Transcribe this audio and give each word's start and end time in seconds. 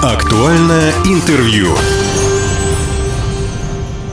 Актуальное 0.00 0.92
интервью. 1.04 1.74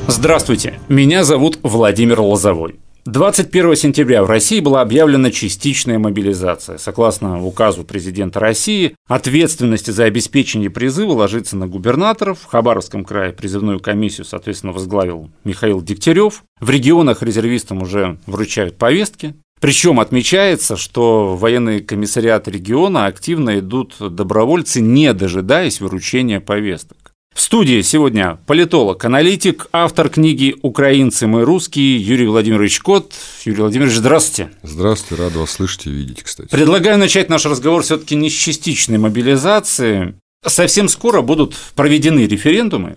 Здравствуйте, 0.07 0.79
меня 0.89 1.23
зовут 1.23 1.59
Владимир 1.61 2.21
Лозовой. 2.21 2.79
21 3.05 3.75
сентября 3.75 4.23
в 4.23 4.27
России 4.27 4.61
была 4.61 4.81
объявлена 4.81 5.29
частичная 5.29 5.99
мобилизация. 5.99 6.79
Согласно 6.79 7.45
указу 7.45 7.83
президента 7.83 8.39
России, 8.39 8.95
ответственность 9.07 9.93
за 9.93 10.05
обеспечение 10.05 10.71
призыва 10.71 11.11
ложится 11.11 11.55
на 11.55 11.67
губернаторов. 11.67 12.39
В 12.39 12.45
Хабаровском 12.45 13.05
крае 13.05 13.31
призывную 13.31 13.79
комиссию, 13.79 14.25
соответственно, 14.25 14.73
возглавил 14.73 15.29
Михаил 15.43 15.83
Дегтярев. 15.83 16.43
В 16.59 16.67
регионах 16.71 17.21
резервистам 17.21 17.83
уже 17.83 18.17
вручают 18.25 18.79
повестки. 18.79 19.35
Причем 19.65 19.99
отмечается, 19.99 20.77
что 20.77 21.35
в 21.35 21.39
военный 21.39 21.81
комиссариат 21.81 22.47
региона 22.47 23.07
активно 23.07 23.57
идут 23.57 23.95
добровольцы, 23.99 24.79
не 24.79 25.11
дожидаясь 25.11 25.81
выручения 25.81 26.39
повесток. 26.39 27.13
В 27.33 27.41
студии 27.41 27.81
сегодня 27.81 28.37
политолог, 28.45 29.03
аналитик, 29.03 29.65
автор 29.71 30.09
книги 30.09 30.55
«Украинцы 30.61 31.25
мы 31.25 31.45
русские» 31.45 31.97
Юрий 31.97 32.27
Владимирович 32.27 32.79
Кот. 32.79 33.15
Юрий 33.43 33.61
Владимирович, 33.61 33.95
здравствуйте. 33.95 34.51
Здравствуйте, 34.61 35.23
рад 35.23 35.33
вас 35.33 35.49
слышать 35.49 35.87
и 35.87 35.89
видеть, 35.89 36.21
кстати. 36.21 36.47
Предлагаю 36.47 36.99
начать 36.99 37.29
наш 37.29 37.43
разговор 37.47 37.81
все 37.81 37.97
таки 37.97 38.15
не 38.15 38.29
с 38.29 38.33
частичной 38.33 38.99
мобилизации. 38.99 40.13
Совсем 40.45 40.89
скоро 40.89 41.21
будут 41.21 41.55
проведены 41.75 42.27
референдумы, 42.27 42.95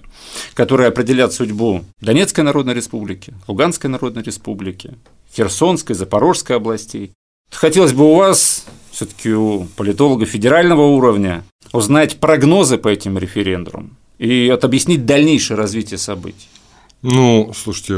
которые 0.55 0.88
определят 0.88 1.33
судьбу 1.33 1.84
Донецкой 2.01 2.45
Народной 2.45 2.74
Республики, 2.74 3.33
Луганской 3.47 3.88
Народной 3.88 4.23
Республики, 4.23 4.95
Херсонской, 5.34 5.95
Запорожской 5.97 6.57
областей. 6.57 7.12
Хотелось 7.51 7.95
бы 7.95 8.05
у 8.05 8.15
вас, 8.16 8.66
все 8.91 9.07
таки 9.07 9.33
у 9.33 9.65
политолога 9.77 10.27
федерального 10.27 10.83
уровня, 10.83 11.43
узнать 11.73 12.19
прогнозы 12.19 12.77
по 12.77 12.88
этим 12.88 13.16
референдумам 13.16 13.96
и 14.19 14.49
объяснить 14.49 15.07
дальнейшее 15.07 15.57
развитие 15.57 15.99
событий. 15.99 16.49
Ну, 17.01 17.52
слушайте, 17.54 17.95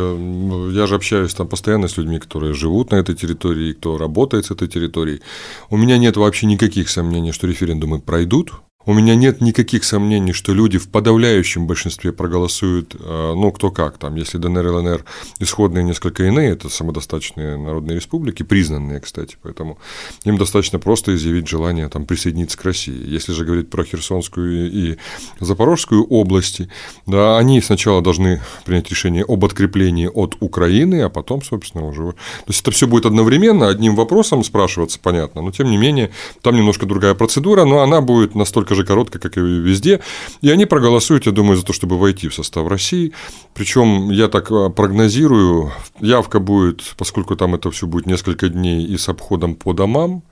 я 0.78 0.86
же 0.86 0.94
общаюсь 0.94 1.34
там 1.34 1.48
постоянно 1.48 1.88
с 1.88 1.96
людьми, 1.96 2.18
которые 2.18 2.52
живут 2.52 2.90
на 2.90 2.96
этой 2.96 3.14
территории, 3.16 3.72
кто 3.72 3.96
работает 3.96 4.46
с 4.46 4.50
этой 4.50 4.68
территорией. 4.68 5.22
У 5.70 5.78
меня 5.78 5.96
нет 5.96 6.16
вообще 6.16 6.46
никаких 6.46 6.90
сомнений, 6.90 7.32
что 7.32 7.46
референдумы 7.46 7.98
пройдут. 7.98 8.52
У 8.86 8.94
меня 8.94 9.14
нет 9.14 9.42
никаких 9.42 9.84
сомнений, 9.84 10.32
что 10.32 10.54
люди 10.54 10.78
в 10.78 10.88
подавляющем 10.88 11.66
большинстве 11.66 12.14
проголосуют, 12.14 12.96
э, 12.98 13.32
ну, 13.36 13.52
кто 13.52 13.70
как 13.70 13.98
там, 13.98 14.14
если 14.14 14.38
ДНР 14.38 14.66
и 14.66 14.70
ЛНР 14.70 15.04
исходные 15.38 15.84
несколько 15.84 16.24
иные, 16.24 16.52
это 16.52 16.70
самодостаточные 16.70 17.58
народные 17.58 17.96
республики, 17.96 18.42
признанные, 18.42 19.00
кстати, 19.00 19.36
поэтому 19.42 19.76
им 20.24 20.38
достаточно 20.38 20.78
просто 20.78 21.14
изъявить 21.14 21.46
желание 21.46 21.90
там 21.90 22.06
присоединиться 22.06 22.56
к 22.56 22.64
России. 22.64 23.06
Если 23.06 23.32
же 23.32 23.44
говорить 23.44 23.68
про 23.68 23.84
Херсонскую 23.84 24.72
и 24.72 24.96
Запорожскую 25.40 26.02
области, 26.06 26.70
да, 27.04 27.36
они 27.36 27.60
сначала 27.60 28.00
должны 28.00 28.40
принять 28.64 28.88
решение 28.88 29.26
об 29.28 29.44
откреплении 29.44 30.06
от 30.06 30.36
Украины, 30.40 31.02
а 31.02 31.10
потом, 31.10 31.42
собственно, 31.42 31.86
уже... 31.86 32.12
То 32.12 32.16
есть 32.48 32.62
это 32.62 32.70
все 32.70 32.86
будет 32.86 33.04
одновременно, 33.04 33.68
одним 33.68 33.94
вопросом 33.94 34.42
спрашиваться, 34.42 34.98
понятно, 35.02 35.42
но 35.42 35.50
тем 35.50 35.70
не 35.70 35.76
менее, 35.76 36.12
там 36.40 36.56
немножко 36.56 36.86
другая 36.86 37.12
процедура, 37.12 37.66
но 37.66 37.80
она 37.80 38.00
будет 38.00 38.34
настолько 38.34 38.69
настолько 38.70 38.74
же 38.74 38.84
короткая, 38.84 39.20
как 39.20 39.36
и 39.36 39.40
везде. 39.40 40.00
И 40.42 40.50
они 40.50 40.66
проголосуют, 40.66 41.26
я 41.26 41.32
думаю, 41.32 41.56
за 41.56 41.64
то, 41.64 41.72
чтобы 41.72 41.98
войти 41.98 42.28
в 42.28 42.34
состав 42.34 42.68
России. 42.68 43.12
Причем 43.54 44.10
я 44.10 44.28
так 44.28 44.50
а, 44.50 44.70
прогнозирую, 44.70 45.72
явка 46.00 46.40
будет, 46.40 46.94
поскольку 46.96 47.36
там 47.36 47.54
это 47.54 47.70
все 47.70 47.86
будет 47.86 48.06
несколько 48.06 48.48
дней 48.48 48.84
и 48.84 48.96
с 48.96 49.08
обходом 49.08 49.54
по 49.54 49.72
домам, 49.72 50.22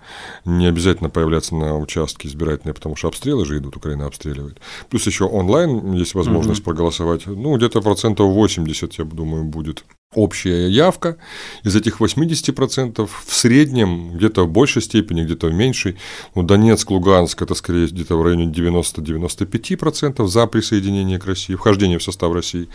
не 0.45 0.69
обязательно 0.69 1.11
появляться 1.11 1.55
на 1.55 1.78
участке 1.78 2.28
избирательные, 2.28 2.75
потому 2.75 2.97
что 2.97 3.08
обстрелы 3.08 3.45
же 3.45 3.58
идут, 3.58 3.77
Украина 3.77 4.06
обстреливает. 4.06 4.61
Плюс 4.91 5.06
еще 5.06 5.25
онлайн 5.25 5.92
есть 5.92 6.14
возможность 6.14 6.61
угу. 6.61 6.70
проголосовать. 6.70 7.27
Ну, 7.27 7.56
где-то 7.56 7.80
процентов 7.80 8.33
80, 8.33 8.98
я 8.98 9.05
думаю, 9.05 9.45
будет 9.45 9.85
общая 10.14 10.69
явка. 10.69 11.17
Из 11.64 11.74
этих 11.77 12.01
80% 12.01 13.07
в 13.07 13.35
среднем, 13.35 14.17
где-то 14.17 14.45
в 14.45 14.48
большей 14.48 14.80
степени, 14.83 15.24
где-то 15.24 15.48
в 15.48 15.55
меньшей, 15.55 15.96
ну, 16.35 16.42
Донецк, 16.42 16.91
Луганск– 16.91 17.42
это 17.45 17.55
скорее 17.55 17.86
где-то 17.86 18.17
в 18.17 18.23
районе 18.23 18.47
90-95% 18.47 20.27
за 20.27 20.47
присоединение 20.47 21.18
к 21.18 21.27
России, 21.27 21.55
вхождение 21.55 21.98
в 21.98 22.02
состав 22.02 22.33
России. 22.33 22.68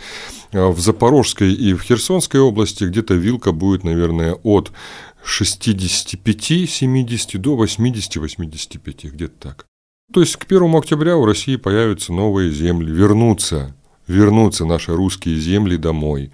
А 0.52 0.68
в 0.68 0.78
Запорожской 0.80 1.52
и 1.52 1.74
в 1.74 1.82
Херсонской 1.82 2.40
области 2.40 2.84
где-то 2.84 3.14
вилка 3.14 3.50
будет, 3.52 3.84
наверное, 3.84 4.34
от 4.34 4.72
65-70 5.24 7.38
до 7.38 7.62
80-85, 7.62 9.10
где-то 9.10 9.34
так. 9.40 9.66
То 10.12 10.20
есть 10.20 10.36
к 10.36 10.44
1 10.44 10.76
октября 10.76 11.16
у 11.16 11.24
России 11.24 11.56
появятся 11.56 12.12
новые 12.12 12.52
земли, 12.52 12.92
вернутся 12.92 13.74
вернутся 14.06 14.64
наши 14.64 14.94
русские 14.94 15.36
земли 15.36 15.76
домой. 15.76 16.30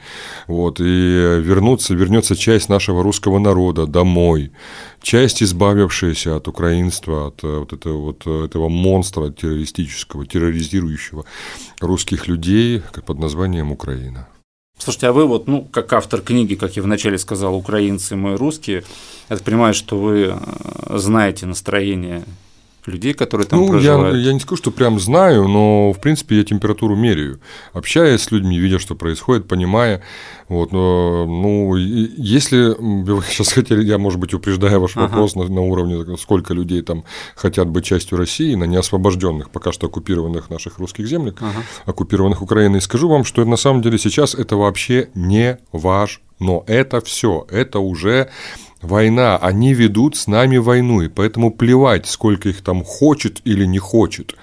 Вот, 0.47 0.81
и 0.81 0.85
вернуться, 0.85 1.95
вернется 1.95 2.37
часть 2.37 2.69
нашего 2.69 3.03
русского 3.03 3.39
народа 3.39 3.87
домой, 3.87 4.53
часть, 5.03 5.43
избавившаяся 5.43 6.37
от 6.37 6.49
украинства, 6.49 7.29
от 7.29 7.45
э, 7.45 7.59
вот 7.59 7.73
этого, 7.73 7.99
вот 7.99 8.27
этого 8.27 8.69
монстра 8.69 9.31
террористического, 9.31 10.27
терроризирующего 10.27 11.25
русских 11.81 12.29
людей 12.29 12.83
под 13.07 13.19
названием 13.19 13.73
Украина. 13.73 14.29
Слушайте, 14.79 15.09
а 15.09 15.13
вы 15.13 15.27
вот, 15.27 15.47
ну, 15.47 15.69
как 15.71 15.93
автор 15.93 16.23
книги, 16.23 16.55
как 16.55 16.77
я 16.77 16.83
вначале 16.83 17.19
сказал, 17.19 17.55
украинцы 17.55 18.17
мы 18.17 18.39
русские, 18.39 18.83
я 19.29 19.37
так 19.37 19.45
понимаю, 19.45 19.75
что 19.75 19.99
вы 19.99 20.33
э, 20.33 20.99
знаете 20.99 21.45
настроение 21.45 22.25
людей, 22.91 23.15
которые 23.15 23.47
там 23.47 23.61
ну, 23.61 23.69
проживают? 23.69 24.17
Я, 24.17 24.23
я 24.23 24.33
не 24.33 24.41
скажу, 24.41 24.57
что 24.57 24.71
прям 24.71 25.01
знаю, 25.01 25.49
но, 25.49 25.93
в 25.93 26.01
принципе, 26.01 26.37
я 26.37 26.45
температуру 26.45 26.97
меряю. 26.97 27.41
Общаясь 27.73 28.23
с 28.23 28.31
людьми, 28.31 28.59
видя, 28.59 28.79
что 28.79 28.95
происходит, 28.95 29.49
понимая. 29.49 30.03
Вот, 30.49 30.73
но, 30.73 31.27
ну, 31.27 31.77
если 31.77 32.75
вы 32.79 33.23
сейчас 33.29 33.53
хотели, 33.53 33.85
я, 33.85 33.99
может 33.99 34.19
быть, 34.19 34.35
упреждая 34.35 34.79
ваш 34.79 34.97
ага. 34.97 35.07
вопрос 35.07 35.37
на, 35.37 35.45
на 35.45 35.61
уровне, 35.61 36.17
сколько 36.17 36.55
людей 36.55 36.83
там 36.83 37.05
хотят 37.37 37.69
быть 37.69 37.85
частью 37.85 38.19
России, 38.19 38.55
на 38.55 38.65
неосвобожденных, 38.65 39.51
пока 39.51 39.73
что 39.73 39.87
оккупированных 39.87 40.51
наших 40.51 40.79
русских 40.79 41.07
землях, 41.07 41.37
ага. 41.39 41.63
оккупированных 41.87 42.43
Украиной, 42.43 42.81
скажу 42.81 43.09
вам, 43.09 43.25
что 43.25 43.45
на 43.45 43.57
самом 43.57 43.83
деле 43.83 43.99
сейчас 43.99 44.35
это 44.35 44.57
вообще 44.57 45.09
не 45.15 45.59
важно. 45.73 46.23
Но 46.41 46.65
это 46.67 47.03
все, 47.03 47.47
это 47.51 47.81
уже 47.81 48.31
Война, 48.83 49.37
они 49.37 49.75
ведут 49.75 50.17
с 50.17 50.27
нами 50.27 50.57
войну, 50.57 51.03
и 51.03 51.09
поэтому 51.09 51.53
плевать, 51.53 52.07
сколько 52.07 52.49
их 52.49 52.63
там 52.63 52.83
хочет 52.83 53.43
или 53.45 53.67
не 53.67 53.79
хочет. 53.79 54.35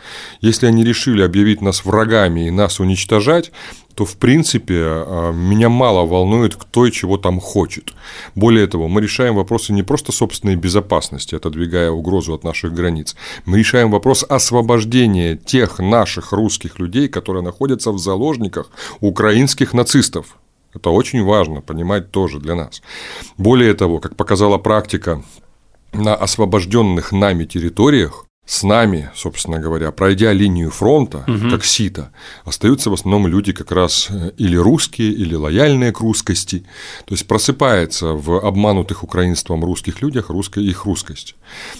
Если 0.41 0.67
они 0.67 0.83
решили 0.83 1.23
объявить 1.23 1.61
нас 1.61 1.83
врагами 1.85 2.47
и 2.47 2.51
нас 2.51 2.79
уничтожать, 2.79 3.51
то, 3.95 4.05
в 4.05 4.17
принципе, 4.17 4.75
а, 4.79 5.31
меня 5.31 5.69
мало 5.69 6.05
волнует, 6.05 6.55
кто 6.55 6.85
и 6.85 6.91
чего 6.91 7.17
там 7.17 7.39
хочет. 7.39 7.95
Более 8.35 8.67
того, 8.67 8.87
мы 8.87 9.01
решаем 9.01 9.33
вопросы 9.33 9.73
не 9.73 9.81
просто 9.81 10.11
собственной 10.11 10.55
безопасности, 10.55 11.33
отодвигая 11.33 11.89
угрозу 11.89 12.35
от 12.35 12.43
наших 12.43 12.75
границ. 12.75 13.15
Мы 13.45 13.57
решаем 13.57 13.89
вопрос 13.89 14.23
освобождения 14.29 15.35
тех 15.35 15.79
наших 15.79 16.31
русских 16.31 16.77
людей, 16.77 17.07
которые 17.07 17.41
находятся 17.41 17.91
в 17.91 17.97
заложниках 17.97 18.69
украинских 18.99 19.73
нацистов. 19.73 20.37
Это 20.73 20.89
очень 20.89 21.23
важно 21.23 21.61
понимать 21.61 22.11
тоже 22.11 22.39
для 22.39 22.55
нас. 22.55 22.81
Более 23.37 23.73
того, 23.73 23.99
как 23.99 24.15
показала 24.15 24.57
практика 24.57 25.23
на 25.93 26.15
освобожденных 26.15 27.11
нами 27.11 27.45
территориях, 27.45 28.27
с 28.47 28.63
нами, 28.63 29.09
собственно 29.13 29.59
говоря, 29.59 29.91
пройдя 29.91 30.31
линию 30.31 30.71
фронта, 30.71 31.25
угу. 31.27 31.49
как 31.51 31.65
сито, 31.65 32.11
остаются 32.45 32.89
в 32.89 32.93
основном 32.93 33.27
люди 33.27 33.51
как 33.51 33.73
раз 33.73 34.07
э, 34.09 34.31
или 34.37 34.55
русские, 34.55 35.11
или 35.11 35.35
лояльные 35.35 35.91
к 35.91 35.99
русскости. 35.99 36.63
То 37.05 37.13
есть 37.13 37.27
просыпается 37.27 38.13
в 38.13 38.39
обманутых 38.39 39.03
украинством 39.03 39.65
русских 39.65 40.01
людях 40.01 40.29
русская 40.29 40.63
их 40.63 40.85
русскость. 40.85 41.35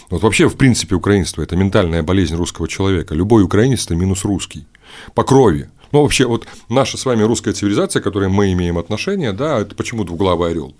Вот 0.09 0.22
вообще, 0.22 0.50
в 0.50 0.58
принципе, 0.58 0.96
украинство– 0.96 1.42
это 1.44 1.56
ментальная 1.56 2.04
болезнь 2.04 2.36
русского 2.36 2.68
человека. 2.68 3.16
Любой 3.16 3.44
украинец– 3.44 3.86
это 3.86 3.95
минус 3.95 4.25
русский. 4.25 4.68
По 5.16 5.24
крови. 5.24 5.69
Ну, 5.92 6.01
вообще, 6.01 6.25
вот 6.25 6.48
наша 6.69 6.98
с 6.98 7.06
вами 7.06 7.24
русская 7.24 7.54
цивилизация, 7.54 8.01
к 8.01 8.04
которой 8.04 8.30
мы 8.30 8.51
имеем 8.54 8.78
отношение, 8.78 9.34
да, 9.34 9.60
это 9.60 9.75
почему 9.75 10.04
двуглавый 10.04 10.51
орел? 10.51 10.75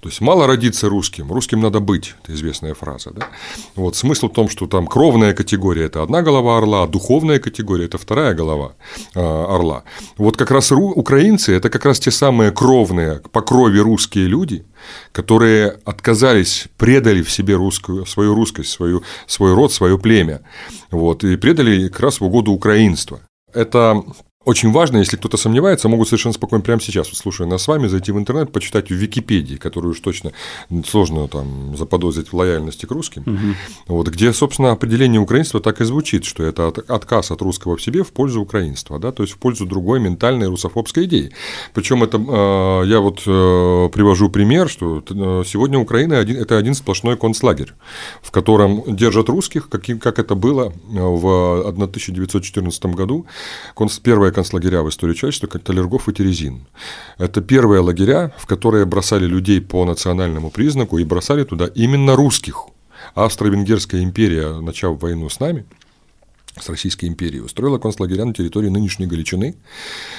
То 0.00 0.08
есть 0.08 0.20
мало 0.20 0.46
родиться 0.46 0.88
русским, 0.88 1.30
русским 1.30 1.60
надо 1.60 1.80
быть, 1.80 2.14
это 2.22 2.34
известная 2.34 2.74
фраза, 2.74 3.10
да? 3.10 3.28
Вот 3.76 3.96
смысл 3.96 4.28
в 4.28 4.32
том, 4.32 4.48
что 4.48 4.66
там 4.66 4.86
кровная 4.86 5.34
категория– 5.34 5.84
это 5.86 6.02
одна 6.02 6.22
голова 6.22 6.58
орла, 6.58 6.84
а 6.84 6.86
духовная 6.86 7.38
категория– 7.38 7.84
это 7.86 7.98
вторая 7.98 8.34
голова 8.34 8.72
а, 9.14 9.54
орла. 9.54 9.84
Вот 10.16 10.36
как 10.36 10.50
раз 10.50 10.72
украинцы– 10.72 11.52
это 11.54 11.68
как 11.70 11.84
раз 11.84 12.00
те 12.00 12.10
самые 12.10 12.50
кровные, 12.50 13.20
по 13.32 13.42
крови 13.42 13.78
русские 13.78 14.26
люди, 14.26 14.64
которые 15.12 15.78
отказались, 15.84 16.68
предали 16.76 17.22
в 17.22 17.30
себе 17.30 17.54
русскую, 17.56 18.06
свою 18.06 18.34
русскость, 18.34 18.70
свою, 18.70 19.02
свой 19.26 19.54
род, 19.54 19.72
свое 19.72 19.98
племя, 19.98 20.40
вот, 20.90 21.24
и 21.24 21.36
предали 21.36 21.88
как 21.88 22.00
раз 22.00 22.20
в 22.20 22.24
угоду 22.24 22.52
украинства. 22.52 23.20
Это 23.52 24.02
Очень 24.46 24.72
важно, 24.72 24.96
если 24.96 25.18
кто-то 25.18 25.36
сомневается, 25.36 25.86
могут 25.90 26.08
совершенно 26.08 26.32
спокойно 26.32 26.64
прямо 26.64 26.80
сейчас, 26.80 27.08
вот, 27.08 27.18
слушая 27.18 27.46
нас 27.46 27.62
с 27.62 27.68
вами, 27.68 27.88
зайти 27.88 28.10
в 28.10 28.16
интернет, 28.16 28.50
почитать 28.50 28.88
в 28.88 28.94
Википедии, 28.94 29.56
которую 29.56 29.92
уж 29.92 30.00
точно 30.00 30.32
сложно 30.86 31.28
там 31.28 31.76
заподозрить 31.76 32.28
в 32.28 32.34
лояльности 32.34 32.86
к 32.86 32.90
русским, 32.90 33.22
угу. 33.26 33.96
вот, 33.96 34.08
где, 34.08 34.32
собственно, 34.32 34.70
определение 34.72 35.20
украинства 35.20 35.60
так 35.60 35.82
и 35.82 35.84
звучит, 35.84 36.24
что 36.24 36.42
это 36.42 36.68
отказ 36.88 37.30
от 37.30 37.42
русского 37.42 37.76
в 37.76 37.82
себе 37.82 38.02
в 38.02 38.12
пользу 38.12 38.40
украинства, 38.40 38.98
да, 38.98 39.12
то 39.12 39.24
есть 39.24 39.34
в 39.34 39.36
пользу 39.36 39.66
другой 39.66 40.00
ментальной 40.00 40.46
русофобской 40.46 41.04
идеи. 41.04 41.32
Причем 41.74 42.02
это 42.02 42.16
э, 42.16 42.88
я 42.88 43.00
вот 43.00 43.18
э, 43.26 43.90
привожу 43.92 44.30
пример, 44.30 44.70
что 44.70 45.04
э, 45.06 45.42
сегодня 45.46 45.78
Украина 45.78 46.18
один, 46.18 46.38
это 46.38 46.56
один 46.56 46.72
сплошной 46.72 47.18
концлагерь, 47.18 47.74
в 48.22 48.30
котором 48.30 48.84
держат 48.86 49.28
русских, 49.28 49.68
как, 49.68 49.84
как 50.00 50.18
это 50.18 50.34
было 50.34 50.72
в 50.88 51.60
1914 51.68 52.86
году. 52.86 53.26
Первая 54.02 54.29
первые 54.30 54.34
концлагеря 54.34 54.82
в 54.82 54.88
истории 54.88 55.14
человечества, 55.14 55.48
как 55.48 55.62
Талергов 55.62 56.08
и 56.08 56.12
Терезин. 56.12 56.66
Это 57.18 57.40
первые 57.40 57.80
лагеря, 57.80 58.32
в 58.38 58.46
которые 58.46 58.84
бросали 58.84 59.26
людей 59.26 59.60
по 59.60 59.84
национальному 59.84 60.50
признаку 60.50 60.98
и 60.98 61.04
бросали 61.04 61.44
туда 61.44 61.66
именно 61.66 62.16
русских. 62.16 62.66
Австро-Венгерская 63.14 64.02
империя, 64.02 64.60
начав 64.60 65.00
войну 65.02 65.28
с 65.28 65.40
нами, 65.40 65.64
с 66.60 66.68
Российской 66.68 67.06
империей, 67.06 67.42
устроила 67.42 67.78
концлагеря 67.78 68.24
на 68.24 68.32
территории 68.32 68.70
нынешней 68.70 69.06
Галичины, 69.06 69.54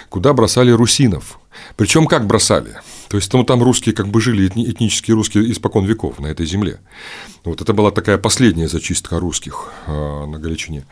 куда 0.10 0.34
бросали 0.34 0.72
русинов. 0.72 1.40
Причем 1.78 2.08
как 2.08 2.26
бросали? 2.28 2.72
То 3.12 3.18
есть 3.18 3.34
ну, 3.34 3.44
там 3.44 3.62
русские 3.62 3.94
как 3.94 4.08
бы 4.08 4.22
жили, 4.22 4.48
этнические 4.48 5.16
русские 5.16 5.52
испокон 5.52 5.84
веков 5.84 6.20
на 6.20 6.28
этой 6.28 6.46
земле. 6.46 6.80
Вот 7.44 7.60
это 7.62 7.74
была 7.74 7.92
такая 7.92 8.18
последняя 8.18 8.70
зачистка 8.70 9.20
русских 9.20 9.70
э, 9.86 10.26
на 10.26 10.40
Галичине. 10.40 10.86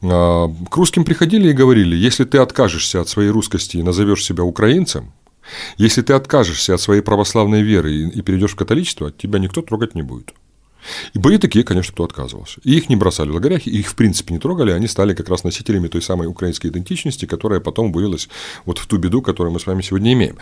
Э, 0.00 0.48
к 0.70 0.76
русским 0.76 1.04
приходили 1.04 1.50
и 1.50 1.52
говорили, 1.52 1.94
если 1.94 2.24
ты 2.24 2.38
откажешься 2.38 3.02
от 3.02 3.10
своей 3.10 3.28
русскости 3.28 3.76
и 3.76 3.82
назовешь 3.82 4.24
себя 4.24 4.44
украинцем, 4.44 5.12
если 5.76 6.00
ты 6.00 6.14
откажешься 6.14 6.72
от 6.72 6.80
своей 6.80 7.02
православной 7.02 7.60
веры 7.60 7.92
и 7.92 8.22
перейдешь 8.22 8.52
в 8.52 8.56
католичество, 8.56 9.12
тебя 9.12 9.38
никто 9.38 9.60
трогать 9.60 9.94
не 9.94 10.00
будет. 10.00 10.32
И 11.12 11.18
были 11.18 11.36
такие, 11.36 11.64
конечно, 11.64 11.92
кто 11.92 12.04
отказывался. 12.04 12.60
И 12.64 12.76
их 12.76 12.88
не 12.88 12.96
бросали 12.96 13.28
в 13.28 13.34
лагерях, 13.34 13.66
и 13.66 13.78
их 13.78 13.88
в 13.88 13.94
принципе 13.94 14.32
не 14.32 14.40
трогали, 14.40 14.70
они 14.70 14.86
стали 14.86 15.12
как 15.12 15.28
раз 15.28 15.44
носителями 15.44 15.88
той 15.88 16.00
самой 16.00 16.28
украинской 16.28 16.68
идентичности, 16.68 17.26
которая 17.26 17.60
потом 17.60 17.92
вылилась 17.92 18.30
вот 18.64 18.78
в 18.78 18.86
ту 18.86 18.96
беду, 18.96 19.20
которую 19.20 19.52
мы 19.52 19.60
с 19.60 19.66
вами 19.66 19.82
сегодня 19.82 20.14
имеем. 20.14 20.38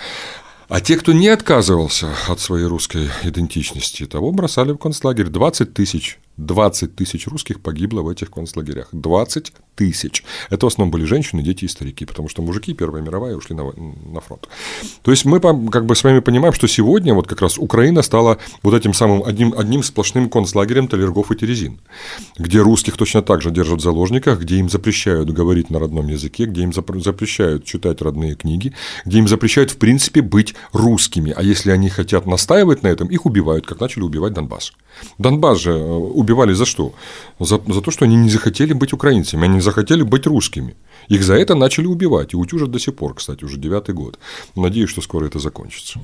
А 0.69 0.81
те, 0.81 0.97
кто 0.97 1.13
не 1.13 1.29
отказывался 1.29 2.09
от 2.29 2.41
своей 2.41 2.67
русской 2.67 3.09
идентичности, 3.23 4.07
того 4.07 4.33
бросали 4.33 4.73
в 4.73 4.79
концлагерь. 4.79 5.29
20 5.29 5.73
тысяч 5.73 6.19
20 6.37 6.97
тысяч 6.97 7.27
русских 7.27 7.61
погибло 7.61 8.03
в 8.03 8.09
этих 8.09 8.31
концлагерях. 8.31 8.89
20 8.93 9.53
тысяч. 9.77 10.25
Это 10.51 10.67
в 10.67 10.69
основном 10.69 10.91
были 10.91 11.05
женщины, 11.05 11.43
дети 11.43 11.67
и 11.67 11.69
старики, 11.69 12.05
потому 12.05 12.29
что 12.29 12.43
мужики 12.43 12.75
Первая 12.75 13.03
мировая 13.03 13.37
ушли 13.37 13.55
на, 13.55 13.65
на 14.13 14.21
фронт. 14.21 14.49
То 15.03 15.11
есть 15.11 15.25
мы 15.25 15.41
как 15.41 15.87
бы 15.87 15.95
с 15.95 16.03
вами 16.03 16.21
понимаем, 16.21 16.55
что 16.55 16.67
сегодня 16.67 17.15
вот 17.15 17.27
как 17.27 17.43
раз 17.43 17.59
Украина 17.59 18.03
стала 18.03 18.39
вот 18.63 18.75
этим 18.75 18.95
самым 18.95 19.23
одним, 19.23 19.55
одним 19.57 19.83
сплошным 19.83 20.29
концлагерем 20.31 20.89
Талергов 20.89 21.31
и 21.31 21.37
Терезин, 21.37 21.79
где 22.39 22.61
русских 22.61 22.97
точно 22.97 23.23
так 23.23 23.43
же 23.43 23.51
держат 23.51 23.81
в 23.81 23.83
заложниках, 23.83 24.41
где 24.41 24.57
им 24.57 24.71
запрещают 24.71 25.31
говорить 25.31 25.71
на 25.71 25.79
родном 25.79 26.09
языке, 26.09 26.47
где 26.47 26.63
им 26.63 26.73
запрещают 26.73 27.65
читать 27.65 28.01
родные 28.01 28.35
книги, 28.35 28.73
где 29.05 29.19
им 29.19 29.29
запрещают 29.29 29.71
в 29.71 29.77
принципе 29.77 30.23
быть 30.23 30.55
русскими. 30.73 31.33
А 31.37 31.43
если 31.43 31.71
они 31.71 31.91
хотят 31.91 32.27
настаивать 32.27 32.83
на 32.83 32.89
этом, 32.89 33.09
их 33.09 33.27
убивают, 33.27 33.67
как 33.67 33.81
начали 33.81 34.03
убивать 34.03 34.33
Донбасс. 34.33 34.73
Донбасс 35.19 35.61
же 35.61 35.73
э, 35.73 35.85
убивали 36.27 36.55
за 36.55 36.65
что? 36.65 36.93
За, 37.41 37.61
за 37.67 37.81
то, 37.81 37.91
что 37.91 38.05
они 38.05 38.17
не 38.17 38.31
захотели 38.31 38.75
быть 38.75 38.93
украинцами, 38.93 39.45
они 39.45 39.55
не 39.55 39.61
захотели 39.61 40.03
быть 40.03 40.27
русскими. 40.27 40.75
Их 41.09 41.23
за 41.23 41.35
это 41.35 41.55
начали 41.55 41.87
убивать, 41.87 42.35
и 42.35 42.37
утюжат 42.37 42.71
до 42.71 42.79
сих 42.79 42.95
пор, 42.95 43.15
кстати, 43.15 43.45
уже 43.45 43.59
девятый 43.59 43.95
год. 43.95 44.19
Надеюсь, 44.57 44.91
что 44.91 45.03
скоро 45.03 45.27
это 45.27 45.39
закончится. 45.39 46.01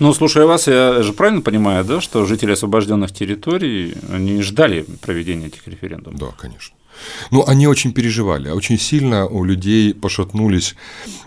Ну, 0.00 0.14
слушая 0.14 0.46
вас, 0.46 0.68
я 0.68 1.02
же 1.02 1.12
правильно 1.12 1.40
понимаю, 1.40 1.84
да, 1.84 2.00
что 2.00 2.26
жители 2.26 2.52
освобожденных 2.52 3.12
территорий 3.12 3.94
не 4.18 4.42
ждали 4.42 4.84
проведения 5.00 5.46
этих 5.46 5.66
референдумов? 5.68 6.20
Да, 6.20 6.26
конечно. 6.38 6.76
Ну, 7.30 7.44
они 7.46 7.66
очень 7.66 7.92
переживали, 7.92 8.48
а 8.48 8.54
очень 8.54 8.78
сильно 8.78 9.26
у 9.26 9.44
людей 9.44 9.94
пошатнулись 9.94 10.74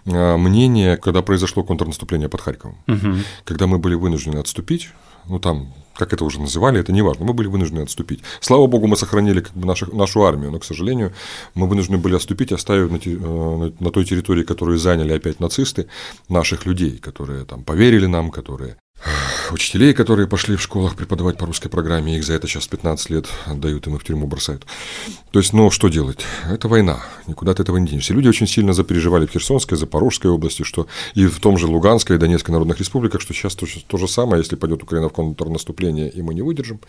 э, 0.05 0.37
мнения, 0.37 0.97
когда 0.97 1.21
произошло 1.21 1.63
контрнаступление 1.63 2.29
под 2.29 2.41
Харьковом. 2.41 2.77
Угу. 2.87 3.15
Когда 3.43 3.67
мы 3.67 3.77
были 3.77 3.95
вынуждены 3.95 4.37
отступить, 4.37 4.89
ну, 5.27 5.39
там 5.39 5.73
как 5.95 6.13
это 6.13 6.25
уже 6.25 6.39
называли, 6.39 6.79
это 6.79 6.91
не 6.91 7.01
важно, 7.01 7.25
мы 7.25 7.33
были 7.33 7.47
вынуждены 7.47 7.81
отступить. 7.81 8.21
Слава 8.41 8.67
богу, 8.67 8.87
мы 8.87 8.97
сохранили 8.97 9.41
как 9.41 9.53
бы 9.53 9.65
нашу, 9.65 9.95
нашу 9.95 10.23
армию, 10.23 10.51
но, 10.51 10.59
к 10.59 10.65
сожалению, 10.65 11.13
мы 11.55 11.67
вынуждены 11.67 11.97
были 11.97 12.15
отступить, 12.15 12.51
оставив 12.51 12.91
э, 12.91 13.09
на, 13.09 13.73
на 13.79 13.91
той 13.91 14.05
территории, 14.05 14.43
которую 14.43 14.77
заняли 14.77 15.13
опять 15.13 15.39
нацисты, 15.39 15.87
наших 16.29 16.65
людей, 16.65 16.97
которые 16.97 17.45
там 17.45 17.63
поверили 17.63 18.05
нам, 18.05 18.31
которые 18.31 18.77
учителей, 19.51 19.93
которые 19.93 20.27
пошли 20.27 20.55
в 20.55 20.61
школах 20.61 20.95
преподавать 20.95 21.37
по 21.37 21.45
русской 21.45 21.69
программе, 21.69 22.17
их 22.17 22.23
за 22.23 22.33
это 22.33 22.47
сейчас 22.47 22.67
15 22.67 23.09
лет 23.09 23.27
отдают, 23.45 23.87
и 23.87 23.89
мы 23.89 23.99
в 23.99 24.03
тюрьму 24.03 24.27
бросают. 24.27 24.65
То 25.31 25.39
есть, 25.39 25.53
ну, 25.53 25.71
что 25.71 25.89
делать? 25.89 26.19
Это 26.49 26.67
война, 26.67 27.03
никуда 27.27 27.51
от 27.51 27.59
этого 27.59 27.77
не 27.77 27.87
денешься. 27.87 28.13
Люди 28.13 28.27
очень 28.27 28.47
сильно 28.47 28.73
запереживали 28.73 29.25
в 29.25 29.31
Херсонской, 29.31 29.77
Запорожской 29.77 30.31
области, 30.31 30.63
что 30.63 30.87
и 31.13 31.27
в 31.27 31.39
том 31.39 31.57
же 31.57 31.67
Луганской 31.67 32.15
и 32.15 32.19
Донецкой 32.19 32.53
народных 32.53 32.79
республиках, 32.79 33.21
что 33.21 33.33
сейчас 33.33 33.55
то, 33.55 33.65
то 33.87 33.97
же 33.97 34.07
самое, 34.07 34.41
если 34.41 34.55
пойдет 34.55 34.83
Украина 34.83 35.09
в 35.09 35.13
контрнаступление, 35.13 36.09
и 36.09 36.21
мы 36.21 36.33
не 36.33 36.41
выдержим, 36.41 36.79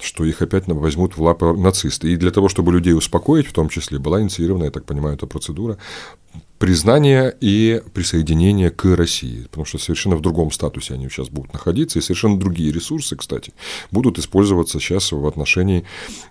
что 0.00 0.24
их 0.24 0.42
опять 0.42 0.66
возьмут 0.66 1.16
в 1.16 1.22
лапы 1.22 1.52
нацисты. 1.54 2.12
И 2.12 2.16
для 2.16 2.30
того, 2.30 2.48
чтобы 2.48 2.72
людей 2.72 2.94
успокоить, 2.94 3.46
в 3.46 3.52
том 3.52 3.68
числе, 3.68 3.98
была 3.98 4.20
инициирована, 4.20 4.64
я 4.64 4.70
так 4.70 4.84
понимаю, 4.84 5.16
эта 5.16 5.26
процедура 5.26 5.78
признание 6.60 7.34
и 7.40 7.80
присоединение 7.94 8.68
к 8.68 8.84
России, 8.94 9.46
потому 9.50 9.64
что 9.64 9.78
совершенно 9.78 10.14
в 10.14 10.20
другом 10.20 10.52
статусе 10.52 10.92
они 10.92 11.08
сейчас 11.08 11.30
будут 11.30 11.54
находиться, 11.54 11.98
и 11.98 12.02
совершенно 12.02 12.38
другие 12.38 12.70
ресурсы, 12.70 13.16
кстати, 13.16 13.54
будут 13.90 14.18
использоваться 14.18 14.78
сейчас 14.78 15.10
в 15.10 15.26
отношении, 15.26 15.84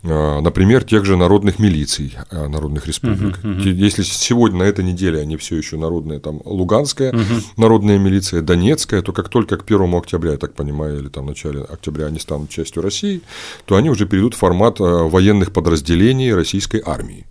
а, 0.04 0.40
например, 0.40 0.84
тех 0.84 1.04
же 1.04 1.18
народных 1.18 1.58
милиций 1.58 2.16
а, 2.30 2.48
народных 2.48 2.86
республик. 2.86 3.40
Uh-huh, 3.40 3.58
uh-huh. 3.58 3.74
Если 3.74 4.04
сегодня 4.04 4.60
на 4.60 4.64
этой 4.64 4.86
неделе 4.86 5.20
они 5.20 5.36
все 5.36 5.58
еще 5.58 5.78
народные, 5.78 6.20
там 6.20 6.42
Луганская 6.46 7.12
uh-huh. 7.12 7.44
народная 7.58 7.98
милиция, 7.98 8.44
Донецкая, 8.44 9.02
то 9.02 9.12
как 9.14 9.30
только 9.30 9.58
к 9.58 9.64
1 9.64 9.96
октября, 9.96 10.34
я 10.34 10.38
так 10.38 10.54
понимаю, 10.54 11.00
или 11.00 11.08
там 11.08 11.26
в 11.26 11.30
начале 11.30 11.62
октября 11.62 12.06
они 12.06 12.20
станут 12.20 12.52
частью 12.52 12.84
России, 12.84 13.22
то 13.66 13.78
они 13.78 13.90
уже 13.90 14.06
перейдут 14.06 14.36
в 14.36 14.38
формат 14.38 14.80
а, 14.80 15.06
военных 15.06 15.52
подразделений 15.52 16.32
российской 16.32 16.84
армии. 16.86 17.26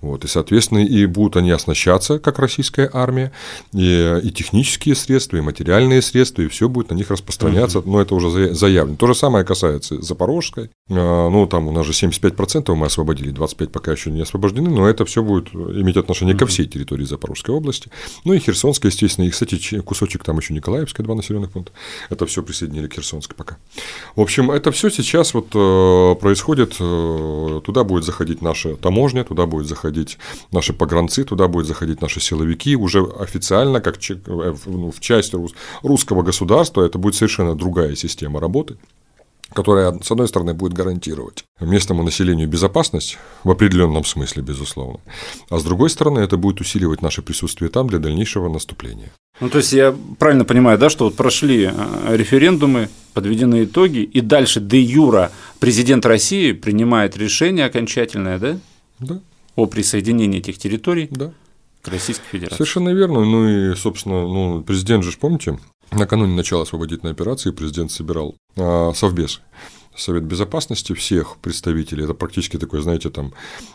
Вот, 0.00 0.24
и, 0.24 0.28
соответственно, 0.28 0.78
и 0.78 1.06
будут 1.06 1.36
они 1.36 1.50
оснащаться, 1.50 2.18
как 2.18 2.38
российская 2.38 2.90
армия, 2.92 3.32
и, 3.72 4.20
и 4.22 4.30
технические 4.30 4.94
средства, 4.94 5.36
и 5.36 5.40
материальные 5.40 6.02
средства, 6.02 6.42
и 6.42 6.48
все 6.48 6.68
будет 6.68 6.90
на 6.90 6.94
них 6.94 7.10
распространяться, 7.10 7.80
угу. 7.80 7.90
но 7.90 8.00
это 8.00 8.14
уже 8.14 8.54
заявлено. 8.54 8.96
То 8.96 9.06
же 9.06 9.14
самое 9.14 9.44
касается 9.44 10.00
Запорожской, 10.00 10.70
а, 10.90 11.28
ну, 11.30 11.46
там 11.46 11.68
у 11.68 11.72
нас 11.72 11.86
же 11.86 11.92
75% 11.92 12.74
мы 12.74 12.86
освободили, 12.86 13.32
25% 13.32 13.68
пока 13.68 13.92
еще 13.92 14.10
не 14.10 14.20
освобождены, 14.20 14.70
но 14.70 14.88
это 14.88 15.04
все 15.04 15.22
будет 15.22 15.54
иметь 15.54 15.96
отношение 15.96 16.34
угу. 16.34 16.40
ко 16.40 16.46
всей 16.46 16.66
территории 16.66 17.04
Запорожской 17.04 17.54
области. 17.54 17.90
Ну 18.24 18.32
и 18.32 18.38
Херсонская, 18.38 18.90
естественно, 18.90 19.26
и, 19.26 19.30
кстати, 19.30 19.80
кусочек 19.80 20.24
там 20.24 20.38
еще 20.38 20.54
Николаевская, 20.54 21.04
два 21.04 21.14
населенных 21.14 21.52
пункта. 21.52 21.72
Это 22.10 22.26
все 22.26 22.42
присоединили 22.42 22.86
к 22.86 22.94
Херсонской 22.94 23.36
пока. 23.36 23.56
В 24.16 24.20
общем, 24.20 24.50
это 24.50 24.70
все 24.72 24.90
сейчас 24.90 25.34
вот 25.34 25.48
э, 25.54 26.14
происходит, 26.20 26.76
э, 26.80 27.60
туда 27.64 27.84
будет 27.84 28.04
заходить 28.04 28.42
наша 28.42 28.76
таможня, 28.76 29.24
туда 29.24 29.46
будет 29.46 29.66
заходить 29.66 29.93
заходить 29.94 30.18
наши 30.52 30.72
погранцы, 30.72 31.24
туда 31.24 31.48
будут 31.48 31.68
заходить 31.68 32.02
наши 32.02 32.20
силовики, 32.20 32.76
уже 32.76 33.00
официально, 33.20 33.80
как 33.80 33.96
э, 34.10 34.54
ну, 34.66 34.90
в 34.90 35.00
часть 35.00 35.34
русского 35.82 36.22
государства, 36.22 36.84
это 36.84 36.98
будет 36.98 37.14
совершенно 37.14 37.54
другая 37.54 37.96
система 37.96 38.40
работы 38.40 38.76
которая, 39.54 39.92
с 40.02 40.10
одной 40.10 40.26
стороны, 40.26 40.52
будет 40.52 40.72
гарантировать 40.72 41.44
местному 41.60 42.02
населению 42.02 42.48
безопасность, 42.48 43.18
в 43.44 43.50
определенном 43.50 44.04
смысле, 44.04 44.42
безусловно, 44.42 44.98
а 45.50 45.58
с 45.58 45.62
другой 45.62 45.90
стороны, 45.90 46.20
это 46.20 46.36
будет 46.36 46.60
усиливать 46.60 47.02
наше 47.02 47.22
присутствие 47.22 47.70
там 47.70 47.86
для 47.86 47.98
дальнейшего 47.98 48.48
наступления. 48.48 49.10
Ну, 49.40 49.48
то 49.48 49.58
есть 49.58 49.72
я 49.72 49.94
правильно 50.18 50.44
понимаю, 50.44 50.78
да, 50.78 50.90
что 50.90 51.04
вот 51.04 51.14
прошли 51.14 51.70
э, 51.72 52.16
референдумы, 52.16 52.88
подведены 53.12 53.64
итоги, 53.64 53.98
и 53.98 54.20
дальше 54.20 54.60
де 54.60 54.80
юра 54.80 55.30
президент 55.60 56.06
России 56.06 56.52
принимает 56.52 57.16
решение 57.16 57.66
окончательное, 57.66 58.38
да? 58.38 58.58
Да 58.98 59.20
о 59.56 59.66
присоединении 59.66 60.38
этих 60.38 60.58
территорий 60.58 61.08
да. 61.10 61.32
к 61.82 61.88
Российской 61.88 62.26
Федерации. 62.26 62.56
Совершенно 62.56 62.90
верно. 62.90 63.24
Ну 63.24 63.48
и, 63.48 63.74
собственно, 63.74 64.22
ну, 64.22 64.62
президент 64.62 65.04
же, 65.04 65.16
помните, 65.18 65.58
накануне 65.92 66.34
начала 66.34 66.62
освободительной 66.62 67.12
операции 67.12 67.50
президент 67.50 67.92
собирал 67.92 68.34
а, 68.56 68.92
совбез. 68.94 69.40
Совет 69.96 70.24
Безопасности 70.24 70.92
всех 70.92 71.36
представителей, 71.36 72.02
это 72.02 72.14
практически 72.14 72.56
такой, 72.56 72.82
знаете, 72.82 73.10
там 73.10 73.32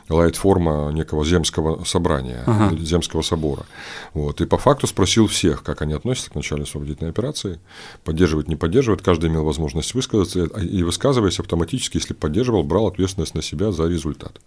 лайт-форма 0.10 0.92
некого 0.92 1.24
земского 1.24 1.86
собрания, 1.86 2.44
ага. 2.46 2.76
земского 2.78 3.22
собора. 3.22 3.66
Вот. 4.14 4.42
И 4.42 4.46
по 4.46 4.58
факту 4.58 4.86
спросил 4.86 5.28
всех, 5.28 5.64
как 5.64 5.82
они 5.82 5.94
относятся 5.94 6.32
к 6.32 6.36
началу 6.36 6.64
освободительной 6.64 7.12
операции, 7.12 7.62
поддерживать, 8.04 8.50
не 8.50 8.58
поддерживать. 8.58 9.02
Каждый 9.02 9.30
имел 9.30 9.46
возможность 9.46 9.94
высказаться, 9.94 10.44
и 10.44 10.84
высказываясь 10.84 11.40
автоматически, 11.40 11.96
если 11.98 12.14
поддерживал, 12.14 12.64
брал 12.64 12.88
ответственность 12.88 13.34
на 13.34 13.42
себя 13.42 13.72
за 13.72 13.88
результат. 13.88 14.42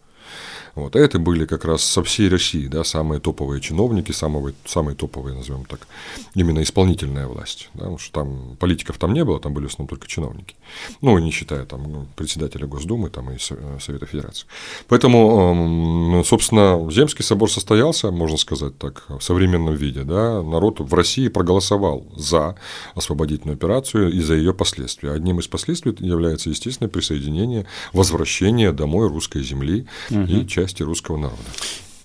Вот. 0.75 0.97
А 0.97 0.99
это 0.99 1.19
были 1.19 1.45
как 1.45 1.65
раз 1.65 1.83
со 1.83 2.03
всей 2.03 2.29
России 2.29 2.67
да, 2.67 2.83
самые 2.85 3.21
топовые 3.21 3.61
чиновники, 3.61 4.13
самые, 4.13 4.55
самые 4.65 4.97
топовые, 4.97 5.37
назовем 5.37 5.65
так, 5.67 5.87
именно 6.35 6.63
исполнительная 6.63 7.27
власть. 7.27 7.69
Да, 7.75 7.81
потому 7.81 7.99
что 7.99 8.13
там 8.13 8.57
политиков 8.59 8.97
там 8.99 9.13
не 9.13 9.25
было, 9.25 9.39
там 9.39 9.53
были 9.53 9.67
в 9.67 9.69
основном 9.69 9.89
только 9.89 10.09
чиновники. 10.09 10.57
Ну, 11.03 11.19
не 11.19 11.31
считая 11.31 11.67
там 11.67 11.83
ну, 11.91 12.07
председателя 12.17 12.67
Госдумы 12.67 13.11
там, 13.11 13.31
и 13.31 13.39
Совета 13.39 14.07
Федерации. 14.07 14.47
Поэтому, 14.89 16.23
собственно, 16.25 16.91
Земский 16.91 17.25
собор 17.25 17.51
состоялся, 17.51 18.11
можно 18.11 18.39
сказать 18.39 18.79
так, 18.79 19.05
в 19.09 19.21
современном 19.21 19.75
виде. 19.75 20.05
Да, 20.05 20.43
народ 20.43 20.81
в 20.81 20.95
России 20.95 21.29
проголосовал 21.29 22.07
за 22.17 22.57
освободительную 22.95 23.57
операцию 23.57 24.11
и 24.11 24.21
за 24.21 24.35
ее 24.35 24.55
последствия. 24.55 25.13
Одним 25.13 25.41
из 25.41 25.49
последствий 25.49 25.95
является, 25.99 26.49
естественно, 26.49 26.89
присоединение, 26.89 27.67
возвращение 27.93 28.73
домой 28.73 29.09
русской 29.09 29.43
земли 29.43 29.87
угу. 30.11 30.21
и 30.23 30.47
части 30.63 30.83
русского 30.83 31.17
народа. 31.17 31.43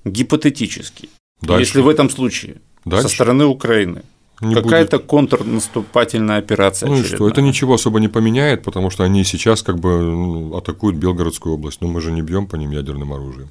Гипотетически, 0.03 1.09
Дальше. 1.41 1.61
если 1.61 1.81
в 1.81 1.89
этом 1.89 2.09
случае 2.09 2.55
Дальше. 2.85 3.07
со 3.07 3.13
стороны 3.13 3.45
Украины 3.45 4.03
Какая-то 4.39 5.00
контрнаступательная 5.00 6.38
операция. 6.38 6.89
Ну 6.89 6.98
и 6.98 7.03
что, 7.03 7.27
это 7.27 7.41
ничего 7.41 7.74
особо 7.74 8.00
не 8.00 8.08
поменяет, 8.08 8.63
потому 8.63 8.91
что 8.91 9.03
они 9.03 9.24
сейчас 9.24 9.63
как 9.63 9.79
бы 9.79 9.89
ну, 10.00 10.56
атакуют 10.56 10.96
Белгородскую 10.98 11.56
область. 11.56 11.82
Но 11.82 11.88
мы 11.88 12.01
же 12.01 12.12
не 12.12 12.22
бьем 12.22 12.46
по 12.46 12.56
ним 12.56 12.72
ядерным 12.72 13.13
оружием. 13.13 13.50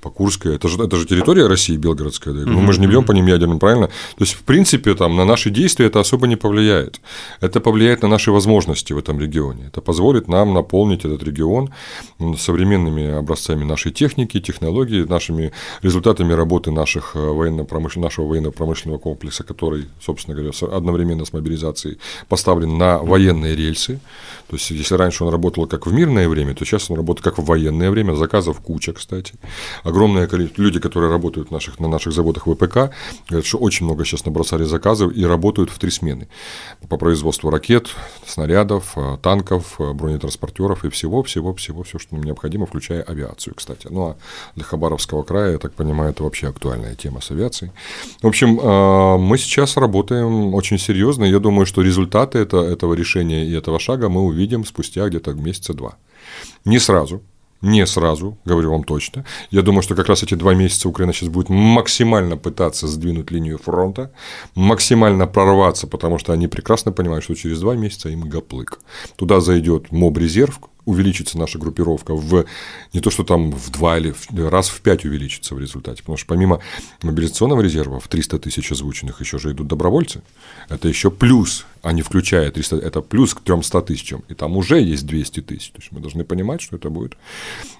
По 0.00 0.10
Курской, 0.10 0.54
это 0.54 0.68
же, 0.68 0.80
это 0.80 0.96
же 0.96 1.06
территория 1.06 1.48
России, 1.48 1.76
Белгородская, 1.76 2.32
да? 2.32 2.46
но 2.46 2.60
мы 2.60 2.72
же 2.72 2.80
не 2.80 2.86
бьем 2.86 3.04
по 3.04 3.10
ним 3.10 3.26
ядерным, 3.26 3.58
правильно? 3.58 3.88
То 3.88 4.20
есть, 4.20 4.34
в 4.34 4.42
принципе, 4.42 4.94
там, 4.94 5.16
на 5.16 5.24
наши 5.24 5.50
действия 5.50 5.86
это 5.86 5.98
особо 5.98 6.28
не 6.28 6.36
повлияет. 6.36 7.00
Это 7.40 7.58
повлияет 7.58 8.02
на 8.02 8.08
наши 8.08 8.30
возможности 8.30 8.92
в 8.92 8.98
этом 8.98 9.18
регионе. 9.18 9.64
Это 9.66 9.80
позволит 9.80 10.28
нам 10.28 10.54
наполнить 10.54 11.04
этот 11.04 11.24
регион 11.24 11.70
современными 12.38 13.18
образцами 13.18 13.64
нашей 13.64 13.90
техники, 13.90 14.40
технологий, 14.40 15.04
нашими 15.04 15.52
результатами 15.82 16.32
работы 16.32 16.70
наших 16.70 17.16
э, 17.16 17.18
военно-промышлен... 17.18 18.02
нашего 18.02 18.26
военно-промышленного 18.26 18.98
комплекса, 18.98 19.42
который, 19.42 19.86
собственно, 20.00 20.27
собственно 20.28 20.68
говоря, 20.68 20.76
одновременно 20.76 21.24
с 21.24 21.32
мобилизацией 21.32 21.98
поставлен 22.28 22.78
на 22.78 22.98
военные 22.98 23.56
рельсы. 23.56 24.00
То 24.48 24.56
есть, 24.56 24.70
если 24.70 24.94
раньше 24.94 25.24
он 25.24 25.30
работал 25.30 25.66
как 25.66 25.86
в 25.86 25.92
мирное 25.92 26.28
время, 26.28 26.54
то 26.54 26.64
сейчас 26.64 26.90
он 26.90 26.96
работает 26.96 27.24
как 27.24 27.38
в 27.38 27.44
военное 27.44 27.90
время. 27.90 28.14
Заказов 28.14 28.60
куча, 28.60 28.92
кстати. 28.92 29.34
Огромное 29.84 30.26
количество 30.26 30.62
людей, 30.62 30.80
которые 30.80 31.10
работают 31.10 31.50
наших, 31.50 31.78
на 31.80 31.88
наших 31.88 32.12
заводах 32.12 32.46
ВПК, 32.46 32.90
говорят, 33.28 33.46
что 33.46 33.58
очень 33.58 33.84
много 33.84 34.04
сейчас 34.04 34.24
набросали 34.24 34.64
заказов 34.64 35.12
и 35.14 35.24
работают 35.26 35.70
в 35.70 35.78
три 35.78 35.90
смены 35.90 36.28
по 36.88 36.96
производству 36.96 37.50
ракет, 37.50 37.88
снарядов, 38.26 38.92
э, 38.96 39.18
танков, 39.22 39.76
э, 39.80 39.92
бронетранспортеров 39.92 40.84
и 40.84 40.88
всего, 40.88 41.22
всего, 41.22 41.54
всего, 41.54 41.82
все, 41.82 41.98
что 41.98 42.14
нам 42.14 42.24
необходимо, 42.24 42.64
включая 42.64 43.02
авиацию, 43.02 43.54
кстати. 43.54 43.88
Ну 43.90 44.02
а 44.02 44.16
для 44.54 44.64
Хабаровского 44.64 45.24
края, 45.24 45.52
я 45.52 45.58
так 45.58 45.74
понимаю, 45.74 46.12
это 46.12 46.22
вообще 46.22 46.48
актуальная 46.48 46.94
тема 46.94 47.20
с 47.20 47.30
авиацией. 47.30 47.70
В 48.22 48.26
общем, 48.26 48.58
э, 48.58 49.18
мы 49.18 49.36
сейчас 49.36 49.76
работаем 49.76 50.17
работаем 50.18 50.54
очень 50.54 50.78
серьезно. 50.78 51.24
Я 51.24 51.38
думаю, 51.38 51.66
что 51.66 51.82
результаты 51.82 52.38
это, 52.38 52.56
этого 52.58 52.94
решения 52.94 53.46
и 53.46 53.52
этого 53.52 53.78
шага 53.78 54.08
мы 54.08 54.20
увидим 54.20 54.64
спустя 54.64 55.08
где-то 55.08 55.34
месяца 55.34 55.74
два. 55.74 55.96
Не 56.64 56.78
сразу, 56.78 57.20
не 57.62 57.86
сразу, 57.86 58.36
говорю 58.44 58.70
вам 58.70 58.84
точно. 58.84 59.24
Я 59.50 59.62
думаю, 59.62 59.82
что 59.82 59.94
как 59.94 60.08
раз 60.08 60.22
эти 60.22 60.36
два 60.36 60.54
месяца 60.54 60.88
Украина 60.88 61.12
сейчас 61.12 61.28
будет 61.28 61.50
максимально 61.50 62.36
пытаться 62.36 62.86
сдвинуть 62.86 63.30
линию 63.30 63.58
фронта, 63.58 64.10
максимально 64.54 65.26
прорваться, 65.26 65.86
потому 65.86 66.18
что 66.18 66.32
они 66.32 66.48
прекрасно 66.48 66.92
понимают, 66.92 67.24
что 67.24 67.34
через 67.34 67.60
два 67.60 67.74
месяца 67.74 68.08
им 68.08 68.28
гоплык. 68.30 68.78
Туда 69.16 69.40
зайдет 69.40 69.92
моб-резерв, 69.92 70.60
увеличится 70.88 71.38
наша 71.38 71.58
группировка 71.58 72.14
в 72.14 72.46
не 72.92 73.00
то, 73.00 73.10
что 73.10 73.22
там 73.22 73.50
в 73.50 73.70
два 73.70 73.98
или 73.98 74.12
в, 74.12 74.48
раз 74.48 74.68
в 74.68 74.80
пять 74.80 75.04
увеличится 75.04 75.54
в 75.54 75.60
результате. 75.60 76.02
Потому 76.02 76.16
что 76.16 76.26
помимо 76.26 76.60
мобилизационного 77.02 77.60
резерва 77.60 78.00
в 78.00 78.08
300 78.08 78.38
тысяч 78.38 78.72
озвученных 78.72 79.20
еще 79.20 79.38
же 79.38 79.52
идут 79.52 79.68
добровольцы. 79.68 80.22
Это 80.68 80.88
еще 80.88 81.10
плюс, 81.10 81.66
а 81.82 81.92
не 81.92 82.02
включая 82.02 82.50
300, 82.50 82.76
это 82.76 83.00
плюс 83.00 83.34
к 83.34 83.40
300 83.40 83.82
тысячам. 83.82 84.24
И 84.28 84.34
там 84.34 84.56
уже 84.56 84.80
есть 84.80 85.06
200 85.06 85.40
тысяч. 85.40 85.70
То 85.70 85.78
есть 85.78 85.92
мы 85.92 86.00
должны 86.00 86.24
понимать, 86.24 86.60
что 86.60 86.76
это 86.76 86.90
будет 86.90 87.16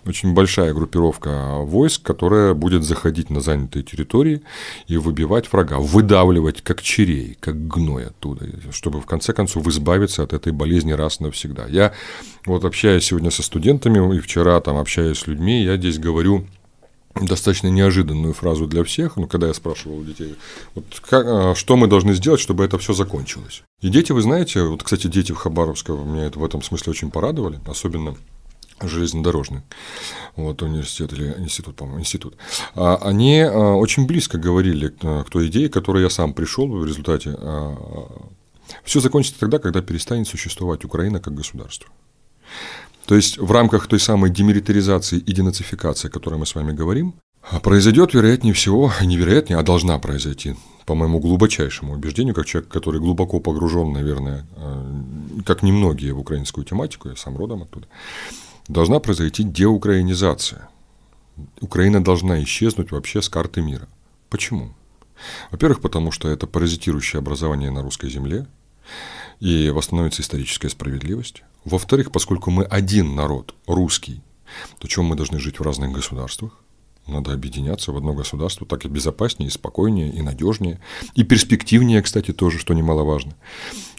очень 0.06 0.34
большая 0.34 0.74
группировка 0.74 1.56
войск, 1.58 2.02
которая 2.02 2.54
будет 2.54 2.84
заходить 2.84 3.30
на 3.30 3.40
занятые 3.40 3.82
территории 3.82 4.42
и 4.86 4.96
выбивать 4.96 5.52
врага, 5.52 5.78
выдавливать 5.78 6.62
как 6.62 6.82
черей, 6.82 7.36
как 7.40 7.66
гной 7.66 8.06
оттуда, 8.06 8.46
чтобы 8.72 9.00
в 9.00 9.06
конце 9.06 9.32
концов 9.32 9.66
избавиться 9.66 10.22
от 10.22 10.32
этой 10.32 10.52
болезни 10.52 10.92
раз 10.92 11.20
и 11.20 11.24
навсегда. 11.24 11.66
Я 11.66 11.92
вот 12.46 12.64
общаюсь 12.64 13.04
сегодня 13.04 13.30
со 13.30 13.42
студентами 13.42 14.16
и 14.16 14.20
вчера 14.20 14.60
там 14.60 14.76
общаюсь 14.76 15.18
с 15.18 15.26
людьми, 15.26 15.62
я 15.62 15.76
здесь 15.76 15.98
говорю 15.98 16.46
достаточно 17.14 17.68
неожиданную 17.68 18.34
фразу 18.34 18.66
для 18.66 18.84
всех, 18.84 19.16
но 19.16 19.26
когда 19.26 19.48
я 19.48 19.54
спрашивал 19.54 20.02
детей, 20.04 20.36
вот 20.74 20.84
как, 21.00 21.26
а, 21.26 21.54
что 21.54 21.76
мы 21.76 21.86
должны 21.86 22.14
сделать, 22.14 22.40
чтобы 22.40 22.64
это 22.64 22.78
все 22.78 22.92
закончилось. 22.92 23.62
И 23.80 23.88
дети, 23.88 24.12
вы 24.12 24.22
знаете, 24.22 24.62
вот, 24.62 24.82
кстати, 24.82 25.06
дети 25.06 25.32
в 25.32 25.36
Хабаровского 25.36 26.04
меня 26.04 26.26
это 26.26 26.38
в 26.38 26.44
этом 26.44 26.62
смысле 26.62 26.90
очень 26.90 27.10
порадовали, 27.10 27.60
особенно 27.66 28.16
железнодорожный 28.80 29.62
вот, 30.36 30.62
университет 30.62 31.12
или 31.12 31.34
институт, 31.38 31.76
по-моему, 31.76 32.00
институт, 32.00 32.36
а, 32.74 32.96
они 33.02 33.40
а, 33.40 33.74
очень 33.74 34.06
близко 34.06 34.38
говорили 34.38 34.88
к 34.88 35.26
той 35.30 35.48
идее, 35.48 35.68
к 35.68 35.72
которой 35.72 36.02
я 36.02 36.10
сам 36.10 36.32
пришел 36.32 36.68
в 36.68 36.84
результате. 36.84 37.36
Все 38.84 39.00
закончится 39.00 39.40
тогда, 39.40 39.58
когда 39.58 39.80
перестанет 39.80 40.28
существовать 40.28 40.84
Украина 40.84 41.20
как 41.20 41.34
государство. 41.34 41.90
То 43.08 43.14
есть 43.14 43.38
в 43.38 43.50
рамках 43.50 43.86
той 43.86 43.98
самой 43.98 44.28
демилитаризации 44.28 45.18
и 45.18 45.32
денацификации, 45.32 46.08
о 46.08 46.10
которой 46.10 46.34
мы 46.34 46.44
с 46.44 46.54
вами 46.54 46.72
говорим, 46.72 47.14
произойдет, 47.62 48.12
вероятнее 48.12 48.52
всего, 48.52 48.92
невероятнее, 49.02 49.58
а 49.58 49.62
должна 49.62 49.98
произойти, 49.98 50.56
по 50.84 50.94
моему 50.94 51.18
глубочайшему 51.18 51.94
убеждению, 51.94 52.34
как 52.34 52.44
человек, 52.44 52.70
который 52.70 53.00
глубоко 53.00 53.40
погружен, 53.40 53.94
наверное, 53.94 54.46
э, 54.56 55.42
как 55.46 55.62
немногие 55.62 56.12
в 56.12 56.18
украинскую 56.18 56.66
тематику, 56.66 57.08
я 57.08 57.16
сам 57.16 57.38
родом 57.38 57.62
оттуда, 57.62 57.86
должна 58.68 59.00
произойти 59.00 59.42
деукраинизация. 59.42 60.68
Украина 61.62 62.04
должна 62.04 62.42
исчезнуть 62.42 62.90
вообще 62.90 63.22
с 63.22 63.30
карты 63.30 63.62
мира. 63.62 63.88
Почему? 64.28 64.74
Во-первых, 65.50 65.80
потому 65.80 66.12
что 66.12 66.28
это 66.28 66.46
паразитирующее 66.46 67.20
образование 67.20 67.70
на 67.70 67.80
русской 67.80 68.10
земле, 68.10 68.46
и 69.40 69.70
восстановится 69.70 70.20
историческая 70.20 70.68
справедливость. 70.68 71.42
Во-вторых, 71.64 72.12
поскольку 72.12 72.50
мы 72.50 72.64
один 72.64 73.14
народ, 73.14 73.54
русский, 73.66 74.22
то 74.78 74.88
чем 74.88 75.06
мы 75.06 75.16
должны 75.16 75.38
жить 75.38 75.58
в 75.58 75.62
разных 75.62 75.92
государствах? 75.92 76.58
Надо 77.06 77.32
объединяться 77.32 77.90
в 77.90 77.96
одно 77.96 78.12
государство, 78.12 78.66
так 78.66 78.84
и 78.84 78.88
безопаснее, 78.88 79.48
и 79.48 79.50
спокойнее, 79.50 80.12
и 80.12 80.20
надежнее, 80.20 80.78
и 81.14 81.24
перспективнее, 81.24 82.02
кстати, 82.02 82.32
тоже, 82.32 82.58
что 82.58 82.74
немаловажно. 82.74 83.34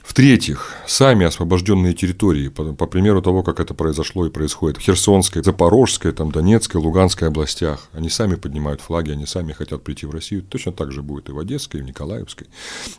В-третьих, 0.10 0.74
сами 0.88 1.28
освобожденные 1.28 1.94
территории, 1.94 2.48
по, 2.48 2.74
по 2.74 2.88
примеру 2.88 3.22
того, 3.22 3.44
как 3.44 3.60
это 3.60 3.76
произошло 3.76 4.26
и 4.26 4.32
происходит 4.32 4.78
в 4.78 4.82
Херсонской, 4.82 5.44
Запорожской, 5.44 6.12
там, 6.14 6.32
Донецкой, 6.32 6.82
Луганской 6.82 7.28
областях, 7.28 7.88
они 7.94 8.10
сами 8.10 8.34
поднимают 8.34 8.82
флаги, 8.82 9.12
они 9.12 9.28
сами 9.28 9.54
хотят 9.54 9.84
прийти 9.84 10.08
в 10.08 10.12
Россию. 10.12 10.42
Точно 10.42 10.72
так 10.72 10.92
же 10.92 11.04
будет 11.04 11.30
и 11.30 11.32
в 11.32 11.38
Одесской, 11.38 11.80
и 11.80 11.84
в 11.84 11.86
Николаевской, 11.86 12.48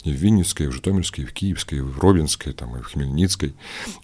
и 0.05 0.13
в 0.13 0.15
Винницкой, 0.15 0.67
и 0.67 0.69
в 0.69 0.73
Житомирской, 0.73 1.25
и 1.25 1.27
в 1.27 1.33
Киевской, 1.33 1.79
и 1.79 1.81
в 1.81 1.99
Робинской, 1.99 2.53
там, 2.53 2.77
и 2.77 2.81
в 2.81 2.87
Хмельницкой. 2.93 3.55